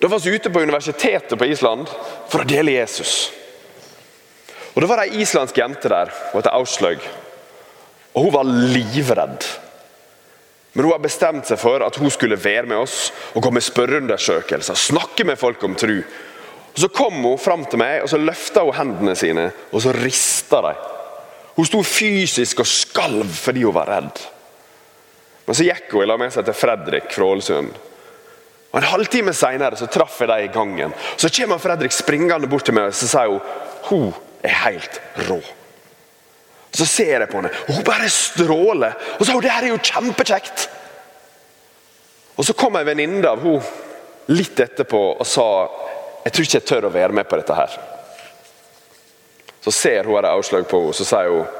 Da 0.00 0.08
var 0.08 0.18
vi 0.18 0.34
ute 0.34 0.50
på 0.50 0.60
universitetet 0.60 1.38
på 1.38 1.44
Island 1.44 1.90
for 2.28 2.40
å 2.40 2.48
dele 2.48 2.78
Jesus. 2.78 3.32
Og 4.72 4.80
Det 4.80 4.88
var 4.88 5.02
ei 5.02 5.20
islandsk 5.20 5.58
jente 5.58 5.90
der, 5.90 6.12
hun 6.30 6.40
heter 6.40 6.54
Auslaug. 6.56 7.02
Og 8.14 8.22
Hun 8.24 8.32
var 8.32 8.48
livredd. 8.48 9.44
Men 10.72 10.84
hun 10.84 10.92
har 10.92 11.02
bestemt 11.02 11.48
seg 11.50 11.58
for 11.58 11.82
at 11.82 11.96
hun 11.98 12.10
skulle 12.14 12.38
være 12.38 12.68
med 12.70 12.78
oss 12.78 13.10
og 13.34 13.42
komme 13.42 13.58
med 13.58 13.66
spørreundersøkelser. 13.66 14.78
Snakke 14.78 15.26
med 15.26 15.38
folk 15.38 15.62
om 15.66 15.74
tru. 15.74 15.98
Og 16.70 16.78
Så 16.78 16.88
kom 16.88 17.24
hun 17.24 17.38
fram 17.38 17.64
til 17.66 17.82
meg 17.82 18.04
og 18.04 18.08
så 18.08 18.20
løfta 18.22 18.62
hun 18.62 18.76
hendene 18.76 19.16
sine 19.18 19.50
og 19.72 19.82
så 19.82 19.92
rista 19.96 20.62
de. 20.68 20.74
Hun 21.56 21.66
sto 21.66 21.82
fysisk 21.82 22.62
og 22.62 22.70
skalv 22.70 23.34
fordi 23.34 23.66
hun 23.66 23.74
var 23.74 23.90
redd. 23.90 24.22
Men 25.50 25.56
så 25.58 25.64
gikk 25.66 25.88
hun 25.90 26.04
og 26.04 26.06
la 26.06 26.14
med 26.14 26.30
seg 26.30 26.44
til 26.46 26.54
Fredrik 26.54 27.08
fra 27.10 27.26
Ålesund. 27.26 27.70
Og 28.70 28.76
En 28.78 28.84
halvtime 28.86 29.32
seinere 29.34 29.88
traff 29.90 30.20
jeg 30.22 30.28
dem 30.30 30.44
i 30.44 30.52
gangen. 30.54 30.92
Så 31.18 31.26
kommer 31.34 31.58
Fredrik 31.58 31.90
springende 31.90 32.46
bort 32.46 32.68
til 32.68 32.76
meg 32.76 32.92
og 32.92 32.94
så 32.94 33.08
sier 33.10 33.32
hun, 33.32 33.40
hun 33.88 34.12
er 34.46 34.54
helt 34.60 35.00
rå. 35.26 35.40
Så 36.70 36.86
ser 36.86 37.16
jeg 37.16 37.26
på 37.32 37.40
henne, 37.40 37.50
og 37.66 37.80
hun 37.80 37.82
bare 37.88 38.06
stråler. 38.14 38.94
Og 39.18 39.26
så 39.26 39.40
det 39.42 39.50
her 39.50 39.66
er 39.66 39.72
jo 39.72 39.82
kjempekjekt. 39.90 40.68
Og 42.38 42.46
Så 42.46 42.54
kom 42.54 42.78
ei 42.78 42.86
venninne 42.86 43.26
av 43.26 43.42
hun 43.42 43.58
litt 44.30 44.54
etterpå 44.54 45.00
og 45.16 45.26
sa 45.26 45.48
jeg 46.22 46.32
tror 46.32 46.46
ikke 46.46 46.60
jeg 46.60 46.68
tør 46.68 46.86
å 46.86 46.94
være 46.94 47.16
med 47.18 47.26
på 47.26 47.40
dette 47.40 47.56
her. 47.58 47.74
Så 49.66 49.74
ser 49.74 50.06
hun 50.06 50.22
et 50.22 50.30
avslag 50.30 50.70
på 50.70 50.84
henne, 50.84 50.94
så 50.94 51.08
sier 51.10 51.40
hun 51.40 51.56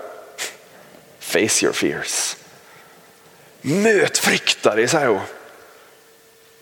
Face 1.18 1.66
your 1.66 1.74
fears. 1.74 2.36
Møt 3.62 4.18
frykta 4.20 4.72
di, 4.78 4.86
sier 4.88 5.12
hun. 5.12 5.36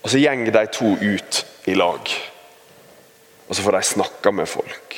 Og 0.02 0.10
så 0.10 0.20
går 0.22 0.50
de 0.54 0.64
to 0.72 0.94
ut 0.94 1.44
i 1.68 1.74
lag. 1.74 2.10
Og 3.48 3.56
så 3.56 3.62
får 3.62 3.76
de 3.76 3.82
snakke 3.82 4.32
med 4.32 4.48
folk. 4.48 4.96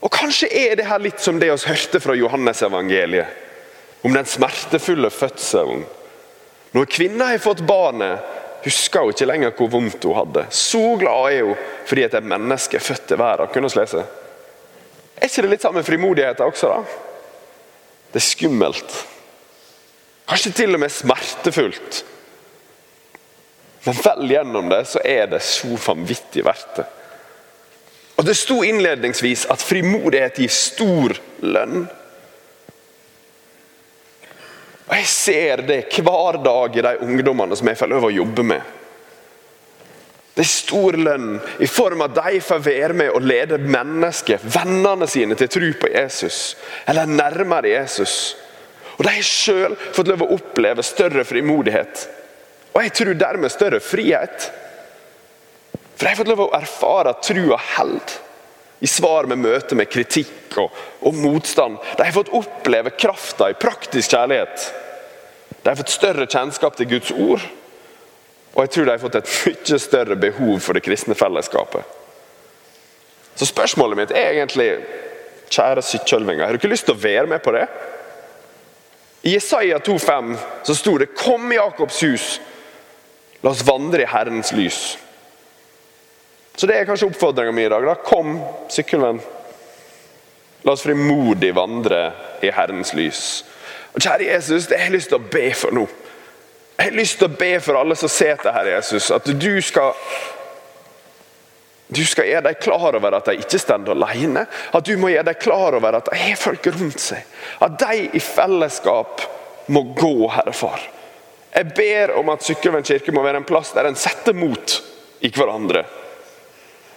Og 0.00 0.12
Kanskje 0.12 0.48
er 0.48 0.76
det 0.78 0.88
her 0.88 1.00
litt 1.02 1.20
som 1.20 1.38
det 1.40 1.50
vi 1.50 1.70
hørte 1.70 2.00
fra 2.00 2.16
Johannes-evangeliet, 2.16 3.38
om 4.02 4.14
den 4.16 4.24
smertefulle 4.26 5.10
fødselen. 5.12 5.84
Når 6.72 6.88
kvinna 6.88 7.32
har 7.32 7.42
fått 7.42 7.60
barnet, 7.66 8.22
husker 8.64 9.04
hun 9.04 9.12
ikke 9.12 9.28
lenger 9.28 9.52
hvor 9.56 9.70
vondt 9.72 10.06
hun 10.06 10.16
hadde. 10.16 10.46
Så 10.54 10.80
glad 11.00 11.34
er 11.34 11.44
hun 11.50 11.68
fordi 11.88 12.04
et 12.06 12.16
menneske 12.22 12.78
er 12.78 12.84
født 12.84 13.06
til 13.10 13.18
verden. 13.20 13.50
Kunne 13.52 13.68
vi 13.68 13.80
lese. 13.80 14.04
Er 15.16 15.28
ikke 15.28 15.44
det 15.44 15.52
litt 15.52 15.64
samme 15.64 15.82
frimodigheten 15.84 16.46
også? 16.46 16.70
da? 16.70 16.82
Det 18.12 18.20
er 18.22 18.28
skummelt. 18.28 18.94
Kanskje 20.30 20.52
til 20.54 20.76
og 20.76 20.82
med 20.84 20.92
smertefullt. 20.94 22.04
Men 23.84 23.96
vel 24.04 24.30
gjennom 24.30 24.68
det 24.70 24.84
så 24.86 25.00
er 25.02 25.26
det 25.32 25.40
så 25.42 25.74
vanvittig 25.74 26.44
verdt 26.46 26.76
det. 26.78 26.88
Og 28.20 28.26
Det 28.28 28.36
sto 28.36 28.60
innledningsvis 28.62 29.46
at 29.50 29.62
frimodighet 29.64 30.38
gir 30.38 30.52
stor 30.52 31.14
lønn. 31.40 31.86
Og 34.90 34.92
Jeg 34.94 35.06
ser 35.08 35.62
det 35.66 35.80
hver 35.96 36.38
dag 36.44 36.76
i 36.76 36.84
de 36.84 36.92
ungdommene 37.06 37.56
som 37.56 37.70
jeg 37.70 37.80
får 37.80 37.90
lov 37.90 38.06
å 38.06 38.12
jobbe 38.12 38.44
med. 38.52 38.76
Det 40.36 40.44
er 40.44 40.50
stor 40.52 40.96
lønn 41.00 41.32
i 41.58 41.66
form 41.66 42.04
av 42.04 42.12
at 42.12 42.30
de 42.30 42.42
får 42.44 42.62
være 42.62 42.94
med 42.96 43.10
og 43.16 43.26
lede 43.26 43.58
mennesker, 43.58 44.38
vennene 44.44 45.08
sine, 45.10 45.34
til 45.34 45.50
tro 45.50 45.72
på 45.80 45.90
Jesus. 45.90 46.54
Eller 46.88 47.10
nærmere 47.10 47.72
Jesus. 47.72 48.36
Og 49.00 49.06
De 49.06 49.12
har 49.16 49.24
sjøl 49.24 49.74
fått 49.96 50.10
lov 50.10 50.26
å 50.26 50.34
oppleve 50.36 50.84
større 50.84 51.24
frimodighet. 51.24 52.02
Og 52.74 52.82
jeg 52.84 52.92
tror 52.98 53.16
dermed 53.16 53.52
større 53.52 53.78
frihet. 53.80 54.50
For 55.96 56.04
de 56.04 56.10
har 56.10 56.18
fått 56.18 56.28
lov 56.28 56.42
å 56.44 56.50
erfare 56.58 57.14
at 57.14 57.22
trua 57.24 57.56
held 57.78 58.18
i 58.84 58.88
svar 58.88 59.24
med 59.28 59.40
møte 59.40 59.76
med 59.76 59.88
kritikk 59.92 60.58
og, 60.60 60.76
og, 61.00 61.16
motstand. 61.16 61.78
De 61.96 62.04
har 62.04 62.12
fått 62.12 62.32
oppleve 62.36 62.92
krafta 62.96 63.48
i 63.48 63.56
praktisk 63.56 64.12
kjærlighet. 64.12 64.68
De 65.62 65.68
har 65.68 65.80
fått 65.80 65.92
større 65.92 66.28
kjennskap 66.28 66.76
til 66.76 66.88
Guds 66.92 67.12
ord. 67.12 67.44
Og 68.52 68.62
jeg 68.64 68.72
tror 68.74 68.88
de 68.88 68.94
har 68.94 69.02
fått 69.02 69.16
et 69.20 69.32
mye 69.46 69.78
større 69.80 70.16
behov 70.20 70.58
for 70.64 70.76
det 70.76 70.84
kristne 70.84 71.16
fellesskapet. 71.16 71.96
Så 73.32 73.48
spørsmålet 73.48 73.96
mitt 73.96 74.12
er 74.12 74.34
egentlig, 74.34 74.74
kjære 75.48 75.84
sykkjølvinger, 75.88 76.44
har 76.44 76.52
du 76.52 76.60
ikke 76.60 76.72
lyst 76.72 76.88
til 76.88 76.96
å 76.96 77.02
være 77.04 77.28
med 77.30 77.40
på 77.44 77.56
det? 77.56 77.64
I 79.22 79.32
Jesaja 79.34 79.78
2,5 79.78 80.36
så 80.62 80.74
sto 80.74 80.98
det 80.98 81.06
'Kom 81.06 81.52
Jakobs 81.52 82.02
hus, 82.02 82.40
la 83.42 83.50
oss 83.50 83.66
vandre 83.66 84.02
i 84.02 84.06
Herrens 84.06 84.52
lys'. 84.52 84.98
Så 86.56 86.66
det 86.66 86.76
er 86.76 86.84
kanskje 86.84 87.06
oppfordringa 87.06 87.52
mi 87.52 87.64
i 87.64 87.68
dag. 87.68 87.86
da. 87.86 87.94
Kom, 87.94 88.40
sykkelvenn. 88.68 89.20
La 90.62 90.72
oss 90.72 90.82
frimodig 90.82 91.54
vandre 91.54 92.12
i 92.42 92.50
Herrens 92.50 92.92
lys. 92.94 93.44
Og 93.94 94.00
Kjære 94.00 94.34
Jesus, 94.34 94.66
det 94.66 94.76
har 94.76 94.84
jeg 94.84 94.92
lyst 94.92 95.08
til 95.08 95.16
å 95.16 95.30
be 95.32 95.54
for 95.54 95.70
nå. 95.70 95.86
Jeg 96.78 96.84
har 96.84 96.96
lyst 96.96 97.18
til 97.18 97.28
å 97.28 97.36
be 97.38 97.60
for 97.60 97.76
alle 97.80 97.96
som 97.96 98.08
sitter 98.08 98.52
her, 98.52 98.76
Jesus, 98.76 99.10
at 99.10 99.24
du 99.24 99.60
skal 99.60 99.92
du 101.90 102.04
skal 102.06 102.28
gjøre 102.28 102.46
deg 102.46 102.60
klar 102.62 102.94
over 102.94 103.16
at 103.18 103.26
de 103.26 103.40
ikke 103.42 103.58
står 103.58 103.90
alene. 103.96 104.44
At 104.46 104.86
du 104.86 104.94
må 105.00 105.10
gjøre 105.10 105.26
deg 105.32 105.40
klar 105.42 105.74
over 105.74 105.98
at 105.98 106.10
de 106.10 106.18
har 106.20 106.38
folk 106.38 106.68
rundt 106.76 107.02
seg. 107.02 107.24
At 107.66 107.78
de 107.82 108.04
i 108.14 108.22
fellesskap 108.22 109.24
må 109.74 109.82
gå, 109.98 110.14
Herre 110.30 110.54
Far. 110.54 110.84
Jeg 111.50 111.72
ber 111.74 112.14
om 112.20 112.30
at 112.30 112.46
Sykkylven 112.46 112.86
kirke 112.86 113.14
må 113.14 113.24
være 113.26 113.42
en 113.42 113.48
plass 113.48 113.72
der 113.74 113.90
en 113.90 113.98
setter 113.98 114.36
mot 114.38 114.76
i 115.26 115.32
hverandre. 115.34 115.82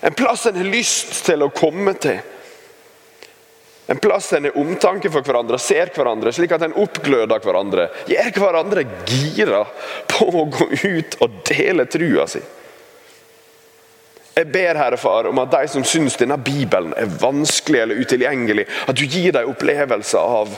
En 0.05 0.13
plass 0.13 0.45
en 0.45 0.61
har 0.61 0.69
lyst 0.69 1.23
til 1.25 1.41
å 1.41 1.49
komme 1.55 1.95
til. 1.97 2.21
En 3.89 3.99
plass 3.99 4.29
en 4.33 4.45
har 4.45 4.57
omtanke 4.61 5.09
for 5.11 5.25
hverandre 5.25 5.57
ser 5.59 5.89
hverandre, 5.95 6.31
slik 6.31 6.53
at 6.55 6.67
en 6.67 6.75
oppgløder 6.79 7.41
hverandre. 7.43 7.89
Gjør 8.07 8.29
hverandre 8.37 8.85
gira 9.09 9.63
på 10.11 10.29
å 10.29 10.45
gå 10.53 10.69
ut 10.69 11.17
og 11.23 11.41
dele 11.49 11.89
trua 11.89 12.29
si. 12.29 12.43
Jeg 14.43 14.51
ber 14.51 14.75
Herre 14.75 14.97
Far 14.99 15.29
om 15.29 15.39
at 15.39 15.53
de 15.53 15.67
som 15.71 15.85
syns 15.87 16.17
denne 16.19 16.35
Bibelen 16.43 16.91
er 16.99 17.11
vanskelig 17.21 17.79
eller 17.79 18.01
utilgjengelig, 18.03 18.65
at 18.91 18.97
du 18.99 19.05
gir 19.07 19.31
dem 19.31 19.47
opplevelse 19.53 20.19
av 20.19 20.51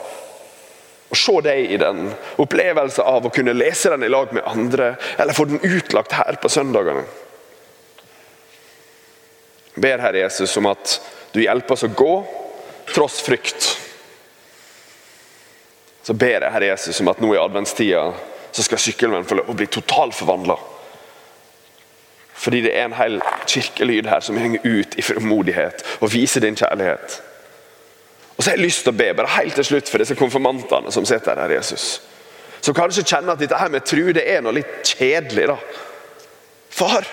å 1.13 1.17
se 1.19 1.35
deg 1.45 1.75
i 1.75 1.77
den. 1.77 2.07
Opplevelse 2.41 3.05
av 3.05 3.27
å 3.27 3.33
kunne 3.33 3.53
lese 3.53 3.91
den 3.93 4.07
i 4.07 4.09
lag 4.09 4.33
med 4.33 4.47
andre, 4.49 4.95
eller 5.21 5.37
få 5.37 5.45
den 5.51 5.61
utlagt 5.61 6.17
her 6.17 6.39
på 6.41 6.49
søndagene 6.49 7.03
Jeg 9.75 9.83
ber 9.85 10.01
Herre 10.01 10.23
Jesus 10.23 10.57
om 10.57 10.71
at 10.71 10.97
du 11.35 11.43
hjelper 11.43 11.77
oss 11.77 11.85
å 11.85 11.93
gå 11.93 12.13
tross 12.89 13.19
frykt. 13.21 13.67
Så 16.01 16.17
ber 16.17 16.39
jeg 16.39 16.53
Herre 16.57 16.71
Jesus 16.73 17.03
om 17.03 17.13
at 17.13 17.21
nå 17.21 17.35
i 17.35 17.43
adventstida 17.43 18.07
så 18.49 18.65
skal 18.65 18.81
sykkelvenn 18.81 19.29
få 19.29 19.43
bli 19.53 19.69
totalforvandla. 19.69 20.57
Fordi 22.35 22.61
det 22.65 22.73
er 22.75 22.89
en 22.89 22.97
hel 22.97 23.21
kirkelyd 23.47 24.09
her 24.11 24.19
som 24.23 24.37
henger 24.37 24.65
ut 24.65 24.97
i 24.99 25.05
frimodighet 25.05 25.85
og 26.01 26.11
viser 26.13 26.43
din 26.43 26.57
kjærlighet. 26.59 27.21
Og 28.35 28.43
så 28.43 28.49
har 28.49 28.57
jeg 28.57 28.65
lyst 28.65 28.83
til 28.83 28.91
å 28.91 28.99
be 28.99 29.11
bare 29.15 29.37
helt 29.37 29.55
til 29.55 29.67
slutt 29.69 29.89
for 29.89 30.03
disse 30.03 30.17
konfirmantene 30.19 30.91
som 30.91 31.07
sitter 31.07 31.39
her, 31.39 31.55
Jesus. 31.55 32.01
Som 32.59 32.75
kanskje 32.75 33.05
kjenner 33.05 33.35
at 33.35 33.39
dette 33.39 33.59
her 33.59 33.71
med 33.71 33.85
tru 33.87 34.09
det 34.15 34.25
er 34.27 34.41
noe 34.43 34.57
litt 34.57 34.89
kjedelig. 34.89 35.47
da. 35.53 35.57
Far, 36.75 37.07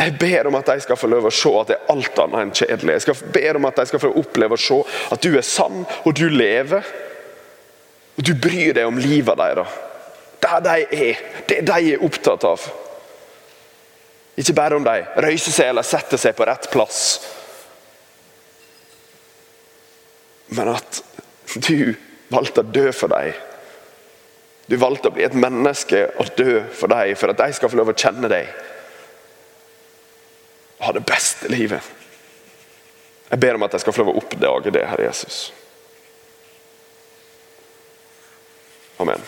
jeg 0.00 0.16
ber 0.18 0.48
om 0.50 0.58
at 0.58 0.72
de 0.72 0.80
skal 0.82 0.98
få 0.98 1.08
lov 1.08 1.28
å 1.28 1.32
se 1.32 1.52
at 1.60 1.70
det 1.70 1.76
er 1.76 1.92
alt 1.94 2.18
annet 2.24 2.42
enn 2.42 2.54
kjedelig. 2.58 2.96
Jeg 2.96 3.04
skal 3.06 3.34
ber 3.36 3.60
om 3.60 3.68
at 3.68 3.78
de 3.78 3.86
skal 3.92 4.02
få 4.02 4.14
oppleve 4.18 4.58
å 4.58 4.60
se 4.60 4.80
at 5.14 5.22
du 5.22 5.36
er 5.36 5.46
sann, 5.46 5.84
og 6.04 6.16
du 6.18 6.26
lever. 6.32 6.88
Og 8.16 8.26
du 8.26 8.32
bryr 8.34 8.74
deg 8.76 8.88
om 8.88 8.98
livet 8.98 9.38
deres. 9.38 9.78
Der 10.42 10.60
de 10.64 10.74
er. 11.06 11.22
Det 11.48 11.62
de 11.68 11.78
er 11.94 12.04
opptatt 12.04 12.44
av. 12.48 12.66
Ikke 14.36 14.56
bare 14.56 14.76
om 14.76 14.84
de 14.84 15.00
røyser 15.24 15.54
seg 15.54 15.70
eller 15.72 15.86
setter 15.86 16.20
seg 16.20 16.36
på 16.36 16.44
rett 16.44 16.68
plass. 16.72 17.00
Men 20.52 20.74
at 20.74 21.00
du 21.56 21.94
valgte 22.28 22.62
å 22.62 22.70
dø 22.70 22.90
for 22.94 23.12
dem. 23.12 23.32
Du 24.66 24.76
valgte 24.82 25.08
å 25.08 25.14
bli 25.14 25.24
et 25.24 25.36
menneske 25.38 26.02
og 26.20 26.32
dø 26.38 26.60
for 26.74 26.90
dem, 26.90 27.14
for 27.16 27.32
at 27.32 27.40
de 27.40 27.54
skal 27.54 27.70
få 27.70 27.78
lov 27.78 27.92
å 27.92 27.96
kjenne 27.96 28.30
deg. 28.30 28.50
Og 30.78 30.88
Ha 30.88 30.92
det 30.92 31.06
beste 31.08 31.48
livet. 31.48 31.94
Jeg 33.30 33.40
ber 33.40 33.56
om 33.56 33.64
at 33.66 33.72
de 33.72 33.80
skal 33.82 33.94
få 33.94 34.04
lov 34.04 34.14
å 34.14 34.20
oppdage 34.20 34.74
det, 34.74 34.84
Herre 34.86 35.08
Jesus. 35.08 35.48
Amen. 39.02 39.22